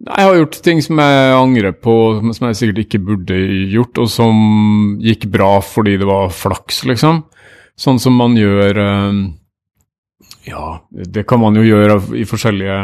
[0.00, 1.94] Nei, Jeg har gjort ting som jeg angrer på,
[2.32, 3.36] som jeg sikkert ikke burde
[3.68, 7.26] gjort, og som gikk bra fordi det var flaks, liksom.
[7.80, 9.20] Sånn som man gjør eh,
[10.48, 12.80] Ja, det kan man jo gjøre i forskjellige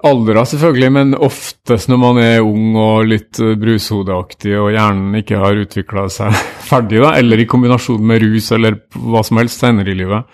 [0.00, 5.60] aldre, selvfølgelig, men oftest når man er ung og litt brushodeaktig og hjernen ikke har
[5.64, 6.32] utvikla seg
[6.70, 10.32] ferdig, da, eller i kombinasjon med rus eller hva som helst senere i livet.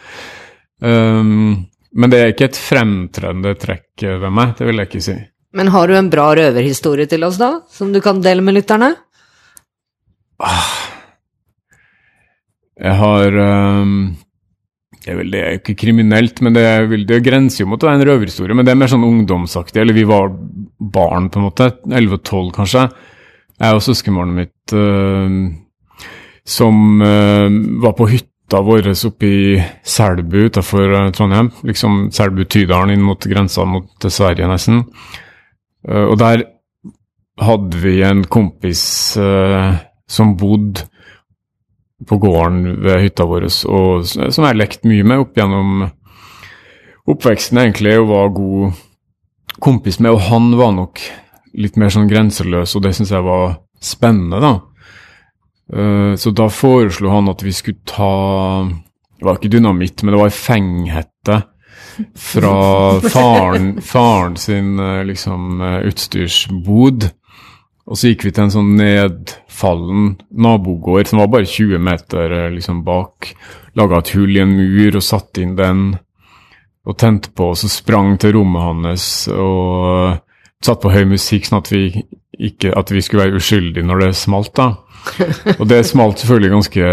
[0.78, 1.66] Um,
[1.98, 5.18] men det er ikke et fremtredende trekk ved meg, det vil jeg ikke si.
[5.58, 7.54] Men har du en bra røverhistorie til oss, da?
[7.72, 8.92] Som du kan dele med lytterne?
[12.78, 13.94] Jeg har um,
[15.04, 17.88] det, er vel, det jo ikke kriminelt, men det, vel- det grenser jo mot å
[17.88, 18.56] være en røverhistorie.
[18.56, 19.80] Men det er mer sånn ungdomsaktig.
[19.82, 20.32] Eller vi var
[20.78, 21.70] barn, på en måte.
[21.88, 22.82] 11 og 12, kanskje.
[23.58, 25.38] Jeg og søskenbarnet mitt øh,
[26.48, 29.40] som øh, var på hytta vår oppe i
[29.84, 31.50] Selbu utafor Trondheim.
[31.68, 34.84] Liksom Selbu-Tydalen inn mot grensa mot Sverige, nesten.
[35.88, 36.46] Uh, og der
[37.44, 38.80] hadde vi en kompis
[39.20, 39.76] øh,
[40.10, 40.88] som bodde
[42.06, 45.88] på gården ved hytta vår, og som jeg har lekt mye med opp gjennom
[47.08, 48.78] oppveksten, egentlig, og var god
[49.64, 50.12] kompis med.
[50.14, 51.02] Og han var nok
[51.58, 54.52] litt mer sånn grenseløs, og det syns jeg var spennende, da.
[55.72, 58.64] Eh, Så da foreslo han at vi skulle ta
[59.18, 61.42] Det var ikke dynamitt, men det var ei fenghette
[62.14, 67.08] fra faren, faren sin eh, liksom eh, utstyrsbod.
[67.88, 72.50] Og så gikk vi til en sånn nedfallen nabogård som var bare 20 meter eh,
[72.52, 73.30] liksom bak.
[73.78, 75.90] Laga et hull i en mur og satte inn den.
[76.88, 80.18] Og tente på, og så sprang til rommet hans og
[80.64, 81.82] satt på høy musikk, sånn at vi,
[82.32, 84.54] ikke, at vi skulle være uskyldige når det smalt.
[84.56, 84.70] da.
[85.58, 86.88] Og det smalt selvfølgelig ganske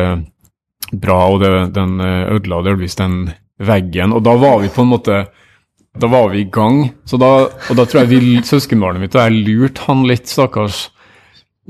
[1.01, 3.25] bra, og det, den eh, ødela delvis den
[3.59, 4.13] veggen.
[4.15, 5.23] Og da var vi på en måte
[5.95, 6.83] da var vi i gang.
[7.07, 10.89] Så da, og da tror jeg vi, søskenbarnet mitt og jeg lurte han litt, stakkars,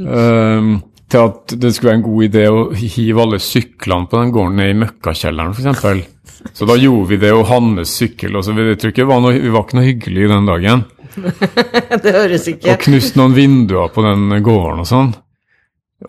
[0.02, 0.80] um,
[1.12, 4.60] til at det skulle være en god idé å hive alle syklene på den gården
[4.62, 6.12] ned i møkkakjelleren, f.eks.
[6.54, 8.54] Så da gjorde vi det, og hans sykkel og så.
[8.58, 10.84] Jeg tror ikke var noe, vi var ikke noe hyggelig den dagen.
[12.04, 15.14] det høres ikke Og knuste noen vinduer på den gården og sånn.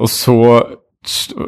[0.03, 0.37] Og så,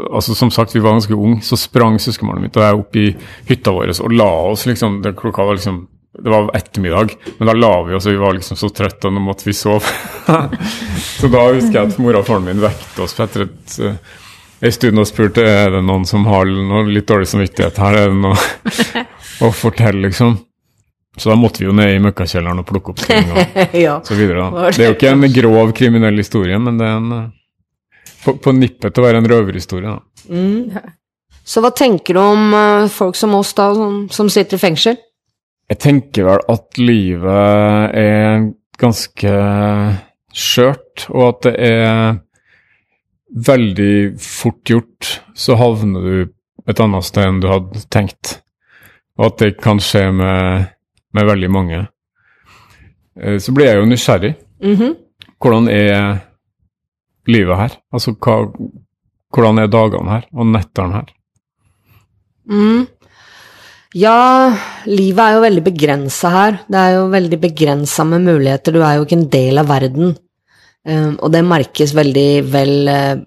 [0.06, 3.06] altså som sagt, vi var ganske unge, så sprang søskenbarnet mitt og jeg opp i
[3.50, 5.82] hytta vår og la oss liksom, klokka var liksom,
[6.18, 9.14] det var ettermiddag, men da la vi oss, og vi var liksom så trøtte, og
[9.14, 9.84] nå måtte vi sove.
[11.18, 13.94] så da husker jeg at mora og faren min vekte oss etter et, uh,
[14.64, 18.12] en stund og spurte er det noen som har noe litt dårlig samvittighet her, er
[18.12, 19.04] det noe
[19.46, 20.38] å fortelle, liksom.
[21.18, 23.96] Så da måtte vi jo ned i møkkakjelleren og plukke opp ting og Ja.
[24.06, 24.48] så videre.
[24.54, 24.68] Da.
[24.70, 27.26] Det- er jo ikke en grov kriminell historie, men det er en eh,
[28.24, 29.92] på, på nippet til å være en røverhistorie.
[29.96, 30.30] Da.
[30.30, 30.94] Mm.
[31.48, 34.98] Så hva tenker du om eh, folk som oss, da, som, som sitter i fengsel?
[35.68, 38.46] Jeg tenker vel at livet er
[38.80, 39.32] ganske
[40.38, 42.18] skjørt, og at det er
[43.48, 46.32] veldig fort gjort, så havner du
[46.68, 48.38] et annet sted enn du hadde tenkt.
[49.18, 50.68] Og at det kan skje med,
[51.16, 51.82] med veldig mange.
[53.18, 54.34] Eh, Så blir jeg jo nysgjerrig.
[54.62, 54.94] Mhm.
[55.38, 56.18] Hvordan er
[57.28, 57.76] livet her?
[57.92, 58.40] Altså, hva,
[59.34, 61.10] hvordan er dagene her, og nettene her?
[62.48, 62.86] Mm.
[63.96, 64.52] Ja,
[64.84, 66.58] livet er jo veldig begrensa her.
[66.68, 68.74] Det er jo veldig begrensa med muligheter.
[68.76, 70.12] Du er jo ikke en del av verden.
[70.84, 73.18] Um, og det merkes veldig vel eh,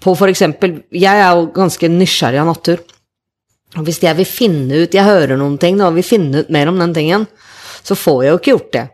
[0.00, 2.80] på for eksempel Jeg er jo ganske nysgjerrig av natur.
[3.78, 6.70] Og hvis jeg vil finne ut Jeg hører noen ting og vil finne ut mer
[6.70, 7.26] om den tingen,
[7.82, 8.86] så får jeg jo ikke gjort det.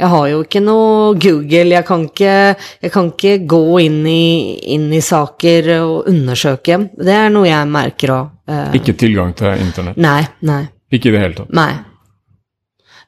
[0.00, 4.56] Jeg har jo ikke noe Google, jeg kan ikke, jeg kan ikke gå inn i,
[4.72, 6.78] inn i saker og undersøke.
[6.96, 8.30] Det er noe jeg merker òg.
[8.76, 9.98] Ikke tilgang til internett?
[10.00, 10.64] Nei, nei.
[10.90, 11.54] Ikke i det hele tatt?
[11.54, 11.72] Nei.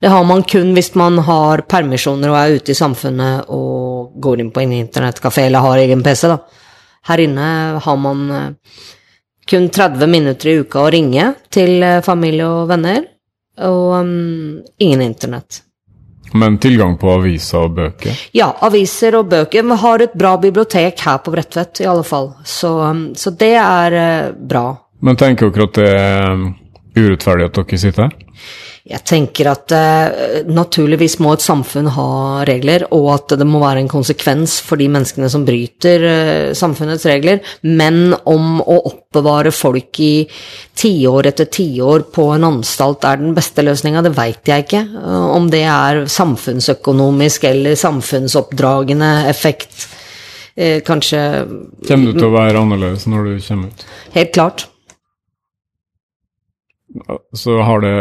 [0.02, 4.42] Det har man kun hvis man har permisjoner og er ute i samfunnet og går
[4.42, 6.40] inn på en internettkafé eller har egen PC, da.
[7.06, 7.46] Her inne
[7.82, 8.48] har man eh,
[9.46, 13.04] kun 30 minutter i uka å ringe til eh, familie og venner,
[13.62, 15.62] og um, ingen internett.
[16.32, 18.22] Men tilgang på aviser og bøker?
[18.32, 19.66] Ja, aviser og bøker.
[19.68, 22.32] Vi har et bra bibliotek her på Bredtvet, i alle fall.
[22.42, 24.66] Så, mm, så det er eh, bra.
[25.02, 26.44] Men tenker dere at det er
[26.98, 28.18] urettferdig at dere sitter her?
[28.82, 32.06] Jeg tenker at eh, naturligvis må et samfunn ha
[32.48, 37.06] regler, og at det må være en konsekvens for de menneskene som bryter eh, samfunnets
[37.06, 40.24] regler, men om å oppbevare folk i
[40.82, 44.82] tiår etter tiår på en anstalt er den beste løsninga, det veit jeg ikke.
[44.82, 49.86] Eh, om det er samfunnsøkonomisk eller samfunnsoppdragende effekt.
[50.58, 51.22] Eh, kanskje
[51.86, 53.88] Kommer du til å være annerledes når du kommer ut?
[54.18, 54.66] Helt klart.
[57.32, 57.94] Så har det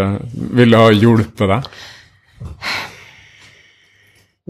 [0.58, 1.68] Vil det ha hjulpet deg?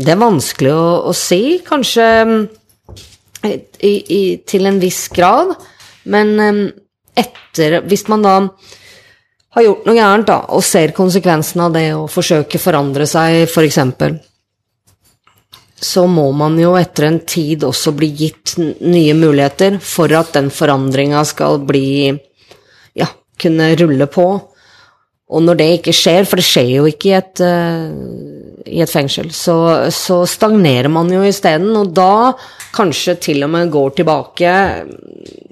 [0.01, 2.38] Det er vanskelig å, å si, kanskje mm,
[3.45, 5.51] i, i, til en viss grad.
[6.10, 6.62] Men mm,
[7.21, 8.36] etter Hvis man da
[9.51, 13.54] har gjort noe gærent, da, og ser konsekvensen av det og forsøker forandre seg, f.eks.,
[13.54, 14.15] for eksempel,
[15.82, 20.51] så må man jo etter en tid også bli gitt nye muligheter for at den
[20.54, 22.13] forandringa skal bli
[22.97, 23.08] Ja,
[23.41, 24.27] kunne rulle på.
[25.32, 28.91] Og når det ikke skjer, for det skjer jo ikke i et, uh, i et
[28.91, 29.56] fengsel, så,
[29.95, 32.34] så stagnerer man jo isteden, og da
[32.75, 34.56] kanskje til og med går tilbake.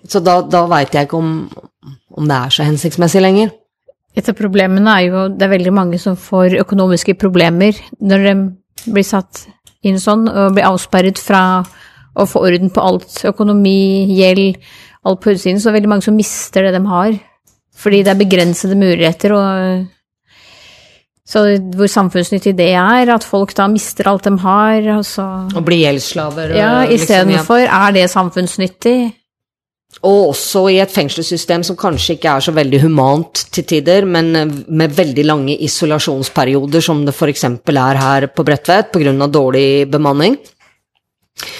[0.10, 1.32] Så da, da veit jeg ikke om,
[2.12, 3.56] om det er så hensiktsmessig lenger.
[4.18, 8.34] Et av problemene er jo det er veldig mange som får økonomiske problemer når de
[8.90, 9.46] blir satt
[9.86, 11.62] inn sånn og blir avsperret fra
[12.20, 13.22] å få orden på alt.
[13.30, 14.58] Økonomi, gjeld,
[15.08, 15.60] alt på utsiden.
[15.62, 17.14] Så det veldig mange som mister det de har.
[17.80, 19.36] Fordi det er begrensede muligheter.
[19.36, 19.88] Og
[21.30, 21.46] så
[21.78, 24.92] hvor samfunnsnyttig det er, at folk da mister alt de har.
[24.98, 26.56] Og så Og blir gjeldsslaver.
[26.58, 27.88] Ja, istedenfor, liksom, ja.
[27.88, 29.00] er det samfunnsnyttig.
[30.06, 34.30] Og også i et fengselssystem som kanskje ikke er så veldig humant til tider, men
[34.38, 37.44] eh, med veldig lange isolasjonsperioder, som det f.eks.
[37.50, 39.28] er her på Bredtvet pga.
[39.28, 40.38] dårlig bemanning.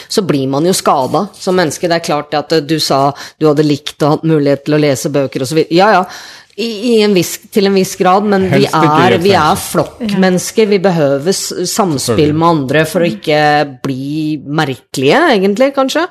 [0.08, 1.88] Så blir man jo skada som menneske.
[1.88, 4.82] Det er klart at eh, du sa du hadde likt og hatt mulighet til å
[4.82, 5.64] lese bøker osv.
[5.70, 6.04] Ja, ja.
[6.60, 10.68] I, i en viss, til en viss grad, men vi er, vi er flokkmennesker.
[10.68, 13.40] Vi behøver samspill med andre for å ikke
[13.86, 16.04] bli merkelige, egentlig, kanskje.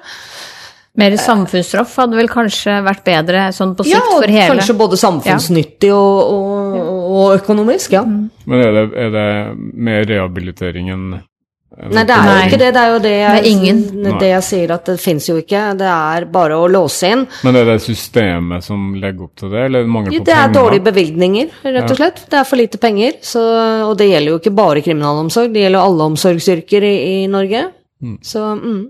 [0.98, 4.74] Mer samfunnsstraff hadde vel kanskje vært bedre sånn på sikt Ja, for hele Ja, kanskje
[4.80, 6.88] både samfunnsnyttig og, og,
[7.20, 8.02] og økonomisk, ja.
[8.08, 9.28] Men er det, er det
[9.78, 11.27] mer rehabilitering enn enn
[11.78, 12.68] Nei, det er jo ikke det.
[12.74, 15.60] Det er jo det jeg, Det er det jeg sier, at det fins jo ikke.
[15.78, 17.22] Det er bare å låse inn.
[17.46, 20.26] Men er det systemet som legger opp til det, eller mangel på penger?
[20.26, 20.56] Det er penger?
[20.58, 21.98] dårlige bevilgninger, rett og Ja.
[22.00, 22.22] slett.
[22.30, 23.12] Det er for lite penger.
[23.22, 23.42] Så,
[23.86, 27.68] og det gjelder jo ikke bare kriminalomsorg, det gjelder alle omsorgsyrker i, i Norge.
[28.02, 28.18] Mm.
[28.22, 28.86] Så mm.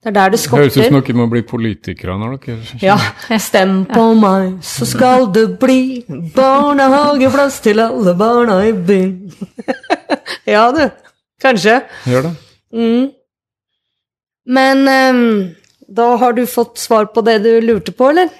[0.00, 0.88] Det er der det Høres ut skorter.
[0.88, 2.96] som dere må bli politikere når dere Ja,
[3.36, 9.28] stem på meg, så skal det bli barnehageplass til alle barna i byen.
[10.46, 10.88] ja, du.
[11.40, 11.80] Kanskje.
[12.08, 12.34] Gjør det.
[12.74, 13.08] Mm.
[14.50, 15.24] Men um,
[15.88, 18.30] da har du fått svar på det du lurte på, eller?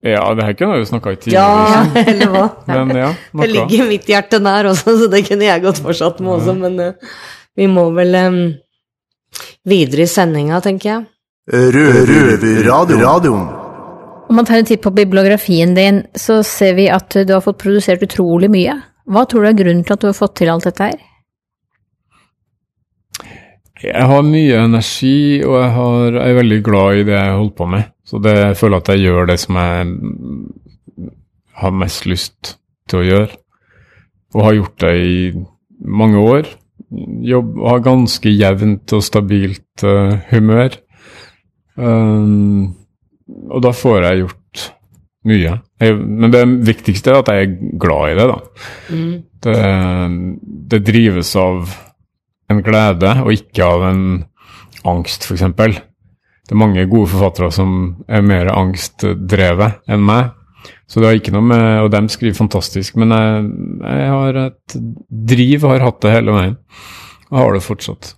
[0.00, 1.44] Ja, det her kunne vi jo snakka i tidligere.
[1.44, 2.14] Ja, liksom.
[2.14, 2.44] eller hva?
[2.72, 3.10] Men ja,
[3.42, 6.80] Det ligger mitt hjerte nær også, så det kunne jeg godt fortsatt med også, men
[6.80, 7.16] uh,
[7.58, 8.38] vi må vel um,
[9.68, 11.08] videre i sendinga, tenker jeg.
[11.74, 13.48] Røverradioen.
[14.30, 17.58] Om man tar en titt på bibliografien din, så ser vi at du har fått
[17.60, 18.76] produsert utrolig mye.
[19.10, 21.09] Hva tror du er grunnen til at du har fått til alt dette her?
[23.80, 27.54] Jeg har mye energi, og jeg, har, jeg er veldig glad i det jeg holder
[27.56, 27.92] på med.
[28.04, 29.92] Så det, jeg føler at jeg gjør det som jeg
[31.62, 32.56] har mest lyst
[32.90, 33.38] til å gjøre.
[34.36, 35.22] Og har gjort det i
[35.80, 36.50] mange år.
[37.30, 40.76] Jobb, har ganske jevnt og stabilt uh, humør.
[41.80, 42.76] Um,
[43.48, 44.64] og da får jeg gjort
[45.30, 45.56] mye.
[45.80, 48.66] Jeg, men det viktigste er at jeg er glad i det, da.
[48.90, 49.14] Mm.
[49.40, 49.56] Det,
[50.74, 51.70] det drives av
[52.50, 54.02] en glede, og ikke av en
[54.90, 55.46] angst, f.eks.
[56.50, 57.72] Det er mange gode forfattere som
[58.10, 60.32] er mer angstdrevet enn meg.
[60.90, 63.44] Så det har ikke noe med Og de skriver fantastisk, men jeg,
[63.86, 64.74] jeg har et
[65.08, 66.56] driv, har hatt det hele veien.
[67.30, 68.10] Og har det fortsatt.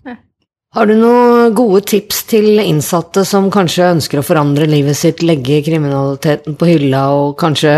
[0.73, 5.61] Har du noen gode tips til innsatte som kanskje ønsker å forandre livet sitt, legge
[5.67, 7.75] kriminaliteten på hylla og kanskje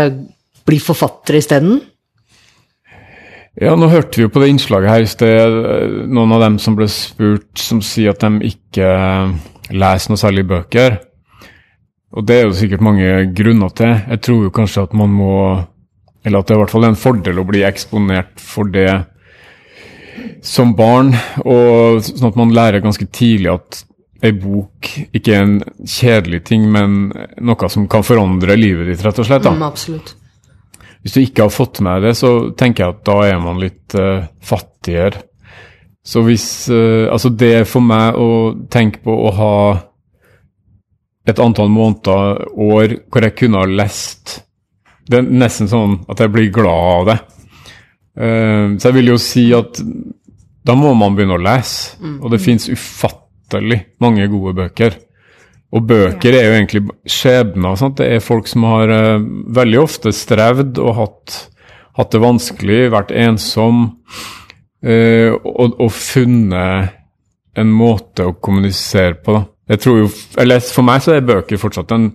[0.65, 1.81] bli forfatter isteden?
[3.61, 6.57] Ja, nå hørte vi jo på det innslaget her i sted eh, noen av dem
[6.59, 8.89] som ble spurt, som sier at de ikke
[9.71, 10.97] leser noe særlig bøker.
[12.15, 13.95] Og det er jo sikkert mange grunner til.
[13.95, 15.33] Jeg tror jo kanskje at man må
[16.25, 18.89] Eller at det er i hvert fall en fordel å bli eksponert for det
[20.41, 21.11] som barn,
[21.45, 23.83] og sånn at man lærer ganske tidlig at
[24.25, 27.11] ei bok ikke er en kjedelig ting, men
[27.45, 29.43] noe som kan forandre livet ditt, rett og slett.
[29.45, 29.53] da.
[29.53, 30.15] Mm, absolutt.
[31.05, 33.93] Hvis du ikke har fått med det, så tenker jeg at da er man litt
[33.93, 35.21] uh, fattigere.
[36.05, 39.57] Så hvis uh, Altså, det for meg å tenke på å ha
[41.29, 44.35] et antall måneder, år, hvor jeg kunne ha lest
[45.09, 47.17] Det er nesten sånn at jeg blir glad av det.
[48.17, 49.81] Uh, så jeg vil jo si at
[50.65, 51.99] da må man begynne å lese.
[52.01, 52.17] Mm.
[52.25, 54.97] Og det fins ufattelig mange gode bøker.
[55.75, 57.81] Og bøker er jo egentlig skjebner.
[57.97, 59.25] Det er folk som har uh,
[59.57, 61.39] veldig ofte strevd og hatt,
[61.99, 63.89] hatt det vanskelig, vært ensom,
[64.85, 66.95] uh, og, og funnet
[67.55, 69.35] en måte å kommunisere på.
[69.35, 69.43] Da.
[69.73, 70.07] Jeg tror jo,
[70.41, 72.09] eller For meg så er bøker fortsatt den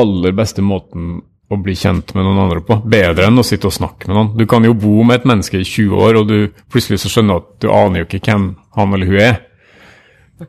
[0.00, 1.20] aller beste måten
[1.52, 2.78] å bli kjent med noen andre på.
[2.88, 4.30] Bedre enn å sitte og snakke med noen.
[4.38, 7.42] Du kan jo bo med et menneske i 20 år, og du plutselig så skjønner
[7.42, 8.46] at du aner jo ikke hvem
[8.78, 9.40] han eller hun er.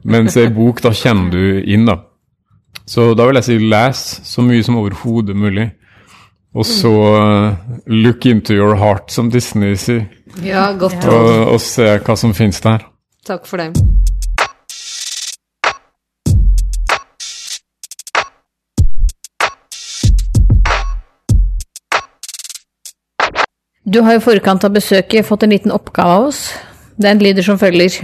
[0.08, 2.00] Mens ei bok, da kjenner du inn, da.
[2.86, 5.70] Så da vil jeg si les så mye som overhodet mulig.
[6.54, 7.56] Og så uh,
[7.88, 10.04] look into your heart, som Disney sier.
[10.44, 12.84] Ja, godt Og, og se hva som finnes der.
[13.26, 13.72] Takk for det.
[23.84, 26.44] Du har i forkant av besøket fått en liten oppgave av oss.
[27.00, 28.04] Den lyder som følger.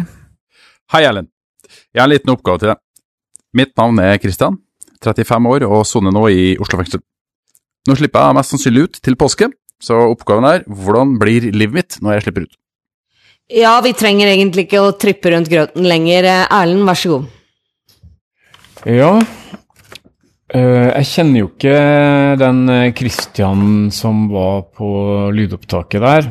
[0.92, 1.30] Hei, Erlend.
[1.94, 2.82] Jeg har en liten oppgave til deg.
[3.56, 4.58] Mitt navn er Kristian,
[5.06, 7.04] 35 år og soner nå i Oslo fengsel.
[7.88, 12.00] Nå slipper jeg mest sannsynlig ut til påske, så oppgaven er hvordan blir livet mitt
[12.04, 12.56] når jeg slipper ut?
[13.50, 16.28] Ja, vi trenger egentlig ikke å trippe rundt grøten lenger.
[16.46, 17.30] Erlend, vær så god.
[18.86, 19.14] Ja.
[20.54, 21.80] eh, jeg kjenner jo ikke
[22.40, 23.64] den eh, Christian
[23.96, 24.92] som var på
[25.34, 26.30] lydopptaket der.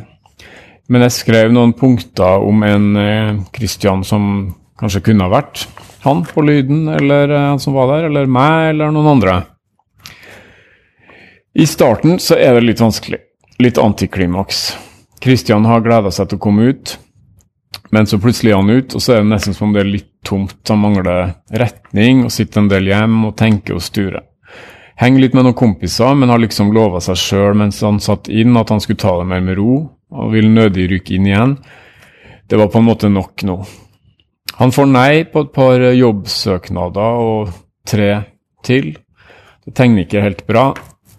[0.88, 5.66] Men jeg skrev noen punkter om en eh, Christian som kanskje kunne ha vært
[6.04, 9.38] han på lyden, eller eh, han som var der, eller meg, eller noen andre.
[11.58, 13.18] I starten så er det litt vanskelig.
[13.58, 14.76] Litt antiklimaks.
[15.18, 16.94] Kristian har gleda seg til å komme ut,
[17.90, 19.90] men så plutselig er han ut, og så er det nesten som om det er
[19.90, 20.60] litt tomt.
[20.70, 24.22] Han mangler retning og sitter en del hjem og tenker og sturer.
[24.98, 28.56] Henger litt med noen kompiser, men har liksom lova seg sjøl mens han satt inn
[28.58, 29.74] at han skulle ta det mer med ro,
[30.10, 31.58] og vil nødig rykke inn igjen.
[32.48, 33.58] Det var på en måte nok nå.
[34.58, 37.52] Han får nei på et par jobbsøknader og
[37.86, 38.10] tre
[38.66, 38.90] til.
[39.62, 40.72] Det tegner ikke helt bra.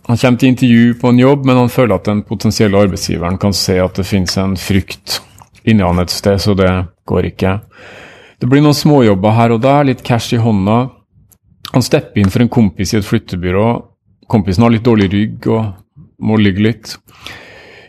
[0.09, 3.53] Han kommer til intervju på en jobb, men han føler at den potensielle arbeidsgiveren kan
[3.53, 5.19] se at det finnes en frykt
[5.63, 6.69] inni han et sted, så det
[7.07, 7.59] går ikke.
[8.39, 10.79] Det blir noen småjobber her og der, litt cash i hånda.
[11.73, 13.67] Han stepper inn for en kompis i et flyttebyrå.
[14.29, 15.69] Kompisen har litt dårlig rygg og
[16.25, 16.95] må ligge litt.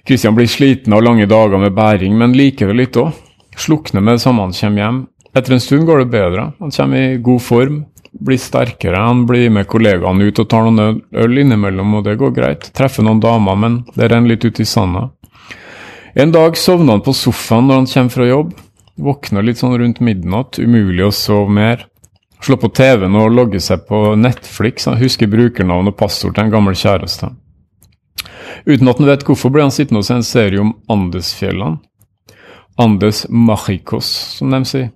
[0.06, 3.16] Kristian blir sliten av lange dager med bæring, men liker det litt òg.
[3.60, 5.00] Slukner med det samme han kommer hjem.
[5.34, 6.52] Etter en stund går det bedre.
[6.58, 8.98] Han kommer i god form, blir sterkere.
[8.98, 12.70] Han blir med kollegaene ut og tar noen øl, innimellom, og det går greit.
[12.74, 15.10] Treffer noen damer, men det renner litt ut i sanda.
[16.18, 18.56] En dag sovner han på sofaen når han kommer fra jobb.
[19.00, 21.86] Våkner litt sånn rundt midnatt, umulig å sove mer.
[22.42, 24.88] Slår på TV-en og logger seg på Netflix.
[24.90, 27.30] Han husker brukernavn og passord til en gammel kjæreste.
[28.66, 31.78] Uten at han vet hvorfor, blir han sittende og se en serie om Andesfjellene.
[32.80, 34.90] Andes Machicos, som de sier.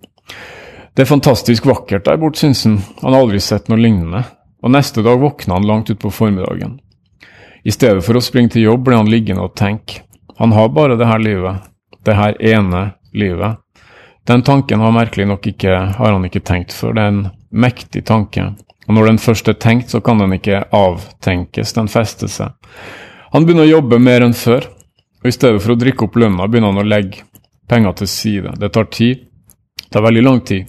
[0.95, 2.79] Det er fantastisk vakkert der borte, syns han.
[3.03, 4.23] Han har aldri sett noe lignende.
[4.65, 6.79] Og neste dag våkner han langt utpå formiddagen.
[7.65, 10.05] I stedet for å springe til jobb, blir han liggende og tenke.
[10.39, 11.67] Han har bare det her livet.
[12.05, 13.59] Det her ene livet.
[14.25, 16.95] Den tanken har merkelig nok ikke, har han ikke tenkt før.
[16.97, 18.47] Det er en mektig tanke.
[18.87, 22.57] Og når den først er tenkt, så kan den ikke avtenkes, den fester seg.
[23.33, 24.67] Han begynner å jobbe mer enn før,
[25.23, 27.25] og i stedet for å drikke opp lønna, begynner han å legge
[27.69, 28.57] penger til side.
[28.61, 29.25] Det tar tid.
[29.95, 30.67] Tar veldig lang tid.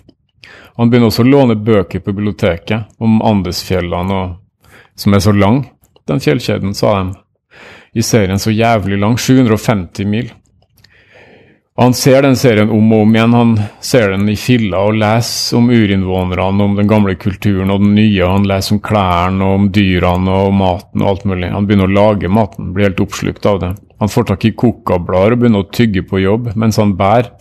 [0.77, 5.63] Han begynner også å låne bøker på biblioteket om Andesfjellene, og, som er så lang,
[6.05, 7.15] den fjellkjeden, sa de.
[7.97, 10.29] I serien så jævlig lang, 750 mil.
[11.75, 13.33] Og Han ser den serien om og om igjen.
[13.35, 17.95] Han ser den i filler og leser om urinnvånerne, om den gamle kulturen og den
[17.97, 18.29] nye.
[18.29, 21.49] Han leser om klærne og om dyrene og maten og alt mulig.
[21.51, 23.73] Han begynner å lage maten, blir helt oppslukt av det.
[23.99, 27.33] Han får tak i kokablader og begynner å tygge på jobb mens han bærer.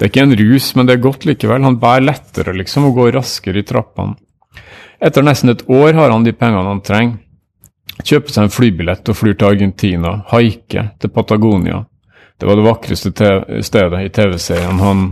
[0.00, 1.60] Det er ikke en rus, men det er godt likevel.
[1.60, 4.16] Han bærer lettere, liksom, og går raskere i trappene.
[4.96, 7.18] Etter nesten et år har han de pengene han trenger.
[8.00, 10.14] Kjøper seg en flybillett og flyr til Argentina.
[10.32, 11.82] Haiker til Patagonia.
[12.40, 13.12] Det var det vakreste
[13.60, 14.80] stedet i TV-serien.
[14.80, 15.04] Han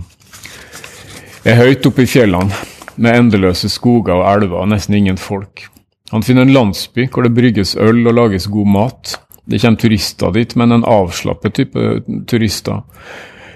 [1.44, 2.64] er høyt oppe i fjellene,
[2.96, 5.68] med endeløse skoger og elver og nesten ingen folk.
[6.14, 9.18] Han finner en landsby hvor det brygges øl og lages god mat.
[9.44, 11.90] Det kommer turister dit, men en avslappet type
[12.29, 12.81] turister.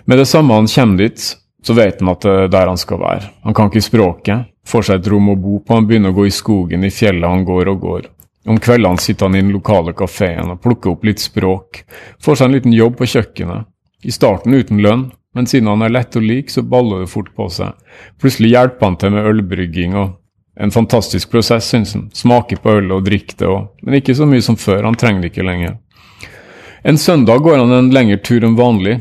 [0.05, 3.01] Med det samme han kommer dit, så vet han at det er der han skal
[3.03, 3.29] være.
[3.47, 6.27] Han kan ikke språket, får seg et rom å bo på, han begynner å gå
[6.27, 8.09] i skogen, i fjellet han går og går.
[8.51, 11.85] Om kveldene sitter han i den lokale kafeen og plukker opp litt språk,
[12.23, 13.69] får seg en liten jobb på kjøkkenet.
[14.03, 17.31] I starten uten lønn, men siden han er lett og lik, så baller det fort
[17.37, 17.79] på seg.
[18.19, 20.19] Plutselig hjelper han til med ølbrygging og
[20.61, 22.09] en fantastisk prosess, synes han.
[22.13, 25.23] Smaker på øl og drikker det òg, men ikke så mye som før, han trenger
[25.23, 25.79] det ikke lenger.
[26.83, 28.99] En søndag går han en lengre tur enn vanlig,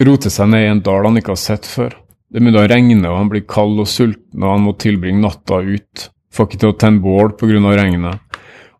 [0.00, 1.94] roter seg ned i en dal han ikke har sett før.
[2.32, 5.60] Det begynner å regne, og han blir kald og sulten, og han må tilbringe natta
[5.60, 6.08] ut.
[6.32, 7.60] Får ikke til å tenne bål pga.
[7.76, 8.20] regnet.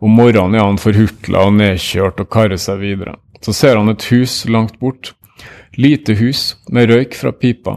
[0.01, 3.17] Om morgenen er han forhutla og nedkjørt og karer seg videre.
[3.43, 5.13] Så ser han et hus langt bort.
[5.77, 7.77] Lite hus med røyk fra pipa.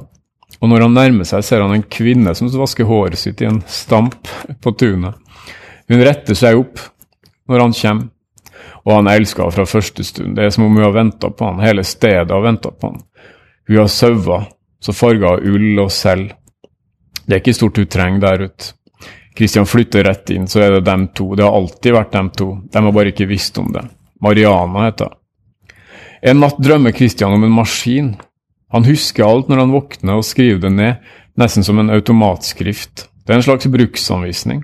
[0.61, 3.61] Og når han nærmer seg, ser han en kvinne som vasker håret sitt i en
[3.67, 4.29] stamp
[4.63, 5.13] på tunet.
[5.91, 6.79] Hun retter seg opp
[7.49, 8.11] når han kommer,
[8.85, 10.35] Og han elsker henne fra første stund.
[10.37, 11.61] Det er som om hun har venta på han.
[11.61, 13.01] Hele stedet har venta på han.
[13.67, 14.47] Hun har sauer
[14.79, 16.33] så farger av ull og selv.
[17.25, 18.73] Det er ikke stort hun trenger der ute.
[19.35, 21.33] Kristian flytter rett inn, så er det dem to.
[21.35, 22.47] Det har alltid vært dem to.
[22.71, 23.83] De har bare ikke visst om det.
[24.23, 25.21] Mariana heter hun.
[26.25, 28.13] En natt drømmer Kristian om en maskin.
[28.73, 31.03] Han husker alt når han våkner og skriver det ned,
[31.37, 33.09] nesten som en automatskrift.
[33.25, 34.63] Det er en slags bruksanvisning.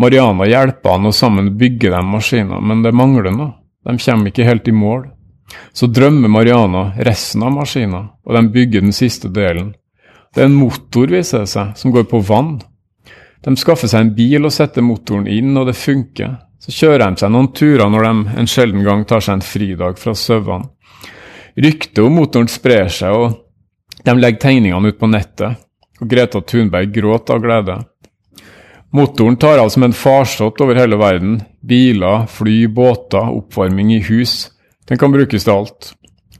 [0.00, 3.54] Mariana hjelper han, og sammen bygger de maskiner, men det mangler noe.
[3.86, 5.06] De kommer ikke helt i mål.
[5.72, 9.72] Så drømmer Mariana resten av maskinen, og de bygger den siste delen.
[10.34, 12.60] Det er en motor, viser det seg, som går på vann.
[13.42, 16.36] De skaffer seg en bil og setter motoren inn, og det funker.
[16.60, 19.98] Så kjører de seg noen turer når de en sjelden gang tar seg en fridag
[19.98, 20.68] fra sauene.
[21.60, 25.58] Ryktet om motoren sprer seg, og de legger tegningene ut på nettet.
[26.00, 27.76] Og Greta Thunberg gråter av glede.
[28.96, 31.40] Motoren tar av som en farsott over hele verden.
[31.60, 34.48] Biler, fly, båter, oppvarming i hus.
[34.90, 35.92] Den kan brukes til alt.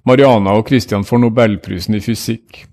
[0.07, 2.65] Mariana og Christian får nobelprisen i fysikk.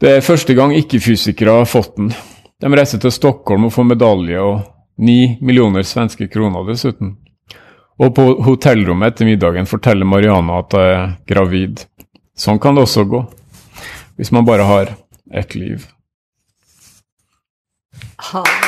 [0.00, 2.12] Det er første gang ikke-fysikere har fått den.
[2.58, 4.62] De reiser til Stockholm og får medalje, og
[5.04, 7.16] ni millioner svenske kroner dessuten.
[7.98, 11.84] Og på hotellrommet etter middagen forteller Mariana at hun er gravid.
[12.38, 13.24] Sånn kan det også gå,
[14.16, 14.94] hvis man bare har
[15.34, 15.84] ett liv.
[18.30, 18.67] Ha.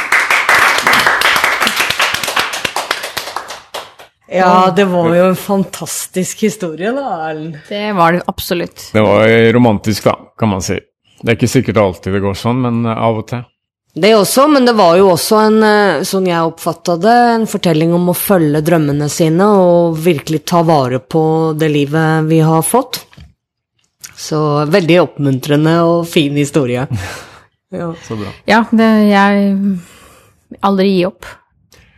[4.30, 7.56] Ja, det var jo en fantastisk historie, da, Erlend.
[7.68, 8.90] Det var det absolutt.
[8.94, 10.78] Det var romantisk, da, kan man si.
[11.20, 13.42] Det er ikke sikkert alltid det går sånn, men eh, av og til.
[13.90, 15.56] Det også, men det var jo også en,
[16.06, 21.00] sånn jeg oppfatta det, en fortelling om å følge drømmene sine og virkelig ta vare
[21.02, 21.22] på
[21.58, 23.00] det livet vi har fått.
[24.14, 24.38] Så
[24.70, 26.86] veldig oppmuntrende og fin historie.
[27.70, 27.92] Ja.
[28.02, 28.32] Så bra.
[28.50, 29.50] Ja, det, jeg
[30.66, 31.28] aldri gi opp.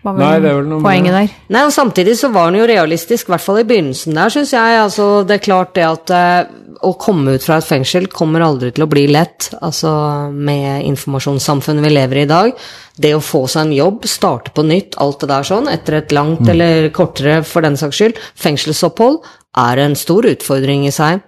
[0.02, 1.34] Var vel Nei, det er vel noe poenget der.
[1.54, 4.54] Nei, og samtidig så var den jo realistisk, i hvert fall i begynnelsen der, syns
[4.54, 4.80] jeg.
[4.82, 6.50] Altså, det er klart det at eh,
[6.82, 9.92] å komme ut fra et fengsel kommer aldri til å bli lett, altså
[10.34, 12.56] med informasjonssamfunnet vi lever i i dag.
[12.98, 16.12] Det å få seg en jobb, starte på nytt, alt det der sånn, etter et
[16.12, 16.50] langt Mm.
[16.50, 19.22] eller kortere, for den saks skyld, fengselsopphold,
[19.56, 21.22] er en stor utfordring i seg.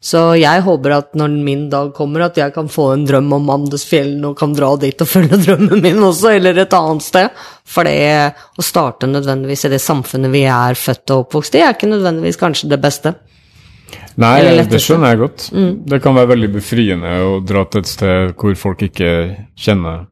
[0.00, 3.50] Så jeg håper at når min dag kommer, at jeg kan få en drøm om
[3.52, 7.42] Andesfjellen og kan dra dit og følge drømmen min også, eller et annet sted.
[7.68, 11.76] For det å starte nødvendigvis i det samfunnet vi er født og oppvokst i, er
[11.76, 13.12] ikke nødvendigvis kanskje det beste.
[14.20, 14.38] Nei,
[14.68, 15.44] det skjønner jeg godt.
[15.52, 15.72] Mm.
[15.92, 19.10] Det kan være veldig befriende å dra til et sted hvor folk ikke
[19.58, 20.06] kjenner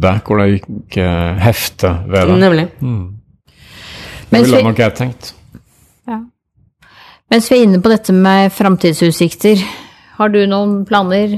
[0.00, 1.10] deg, hvor det ikke
[1.44, 2.40] hefter ved deg.
[2.40, 2.66] Nemlig.
[2.80, 3.04] Mm.
[4.30, 5.32] Det ville nok jeg tenkt.
[7.30, 9.60] Mens vi er inne på dette med framtidsutsikter,
[10.18, 11.36] har du noen planer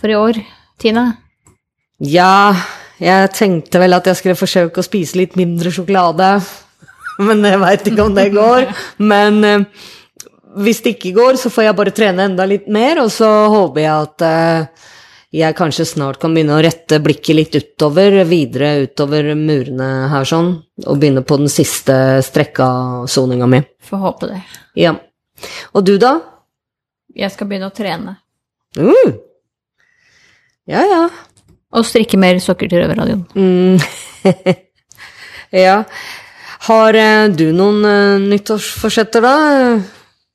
[0.00, 0.38] for i år,
[0.80, 1.02] Tine?
[2.00, 2.56] Ja,
[2.96, 6.38] jeg tenkte vel at jeg skulle forsøke å spise litt mindre sjokolade.
[7.26, 8.70] Men jeg veit ikke om det går.
[9.04, 9.66] Men eh,
[10.64, 13.84] hvis det ikke går, så får jeg bare trene enda litt mer, og så håper
[13.84, 14.88] jeg at eh,
[15.42, 20.54] jeg kanskje snart kan begynne å rette blikket litt utover, videre utover murene her sånn,
[20.86, 21.94] og begynne på den siste
[22.24, 22.70] strekka
[23.04, 23.60] soninga mi.
[23.84, 24.42] Får håpe det.
[24.80, 24.96] Ja.
[25.74, 26.16] Og du, da?
[27.16, 28.16] Jeg skal begynne å trene.
[28.78, 29.14] Mm.
[30.70, 31.04] Ja, ja.
[31.74, 33.24] Og strikke mer sokker til Røverradioen.
[33.34, 33.78] Mm.
[35.64, 35.80] ja.
[36.68, 39.34] Har eh, du noen uh, nyttårsforsetter, da?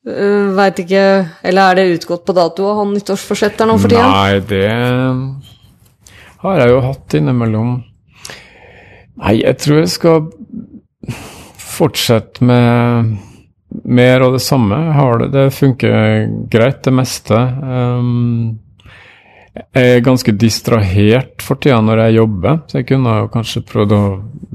[0.06, 1.02] Uh, Veit ikke
[1.46, 4.08] Eller er det utgått på dato å ha nyttårsforsetter nå for tida?
[4.10, 4.66] Nei, det
[6.46, 7.72] har jeg jo hatt innimellom.
[9.22, 10.28] Nei, jeg tror jeg skal
[11.76, 13.16] fortsette med
[13.86, 14.78] mer av det samme.
[14.98, 17.38] Har det, det funker greit, det meste.
[17.62, 18.58] Um,
[19.56, 23.94] jeg er ganske distrahert for tida når jeg jobber, så jeg kunne jo kanskje prøvd
[23.96, 24.02] å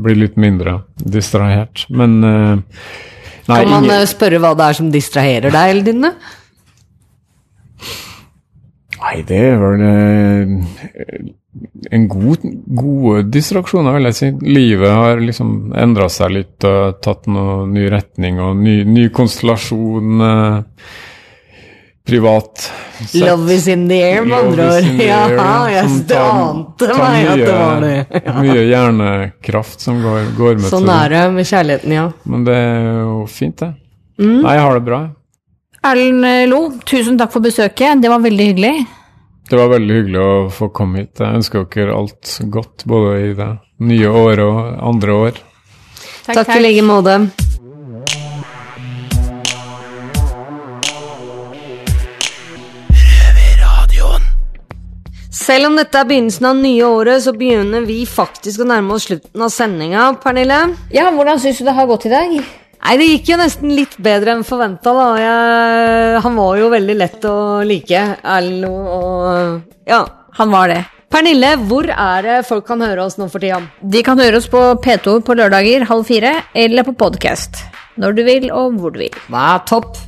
[0.04, 1.86] bli litt mindre distrahert.
[1.88, 2.58] Men uh,
[3.48, 6.12] nei, kan man ingen- eh, spørre hva det er som distraherer deg Eldine?
[9.00, 11.30] Nei, det er vel eh,
[11.90, 12.44] en god,
[12.78, 14.30] gode distraksjoner, vil jeg si.
[14.46, 20.20] Livet har liksom endra seg litt og tatt noen ny retning og ny, ny konstellasjon.
[20.20, 21.08] uh,
[22.10, 22.72] privat
[23.06, 23.14] sett.
[23.14, 24.84] Love is in the air, med andre ord.
[24.84, 27.96] in Ja, jeg ante meg at det var det.
[28.30, 28.34] Ja.
[28.42, 32.06] Mye hjernekraft som går, går med Sånn til er det med kjærligheten, ja.
[32.30, 33.70] Men det er jo fint, det.
[34.20, 34.40] Mm.
[34.44, 35.00] Nei, jeg har det bra.
[35.90, 38.02] Erlend eh, Lo, tusen takk for besøket.
[38.02, 38.74] Det var veldig hyggelig.
[39.50, 41.18] Det var veldig hyggelig å få komme hit.
[41.18, 43.48] Jeg ønsker dere alt godt, både i det
[43.82, 44.60] nye året og
[44.92, 45.40] andre år.
[46.28, 47.16] Takk, i like måte.
[55.34, 59.08] Selv om dette er begynnelsen av nye året, så begynner vi faktisk å nærme oss
[59.10, 60.62] slutten av sendinga, Pernille.
[60.94, 62.38] Ja, hvordan syns du det har gått i dag?
[62.80, 65.08] Nei, det gikk jo nesten litt bedre enn forventa, da.
[65.20, 67.34] Jeg, han var jo veldig lett å
[67.66, 70.00] like, Erlend og ja.
[70.38, 70.78] Han var det.
[71.10, 73.58] Pernille, hvor er det folk kan høre oss nå for tida?
[73.82, 77.58] De kan høre oss på P2 på lørdager halv fire, eller på podkast.
[78.00, 79.16] Når du vil, og hvor du vil.
[79.28, 79.98] Hva er topp?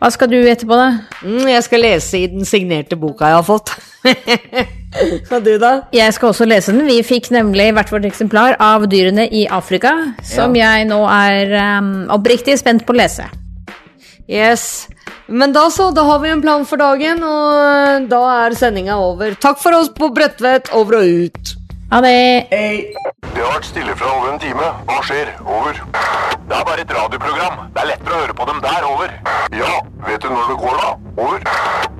[0.00, 1.18] Hva skal du etterpå, da?
[1.26, 3.74] Mm, jeg skal lese i den signerte boka jeg har fått.
[5.30, 5.72] Og du, da?
[5.94, 6.86] Jeg skal også lese den.
[6.88, 9.92] Vi fikk nemlig hvert vårt eksemplar av Dyrene i Afrika,
[10.26, 13.28] som jeg nå er um, oppriktig spent på å lese.
[14.30, 14.88] Yes.
[15.30, 19.34] Men da så, da har vi en plan for dagen, og da er sendinga over.
[19.38, 21.54] Takk for oss på Bredtvet, over og ut.
[21.90, 22.50] Ha det.
[22.50, 24.68] Det har vært stille fra over en time.
[24.86, 25.32] Hva skjer?
[25.42, 25.80] Over.
[26.50, 27.64] Det er bare et radioprogram.
[27.74, 28.86] Det er lettere å høre på dem der.
[28.90, 29.16] Over.
[29.58, 29.72] Ja,
[30.06, 30.92] vet du når det går, da?
[31.24, 31.99] Over.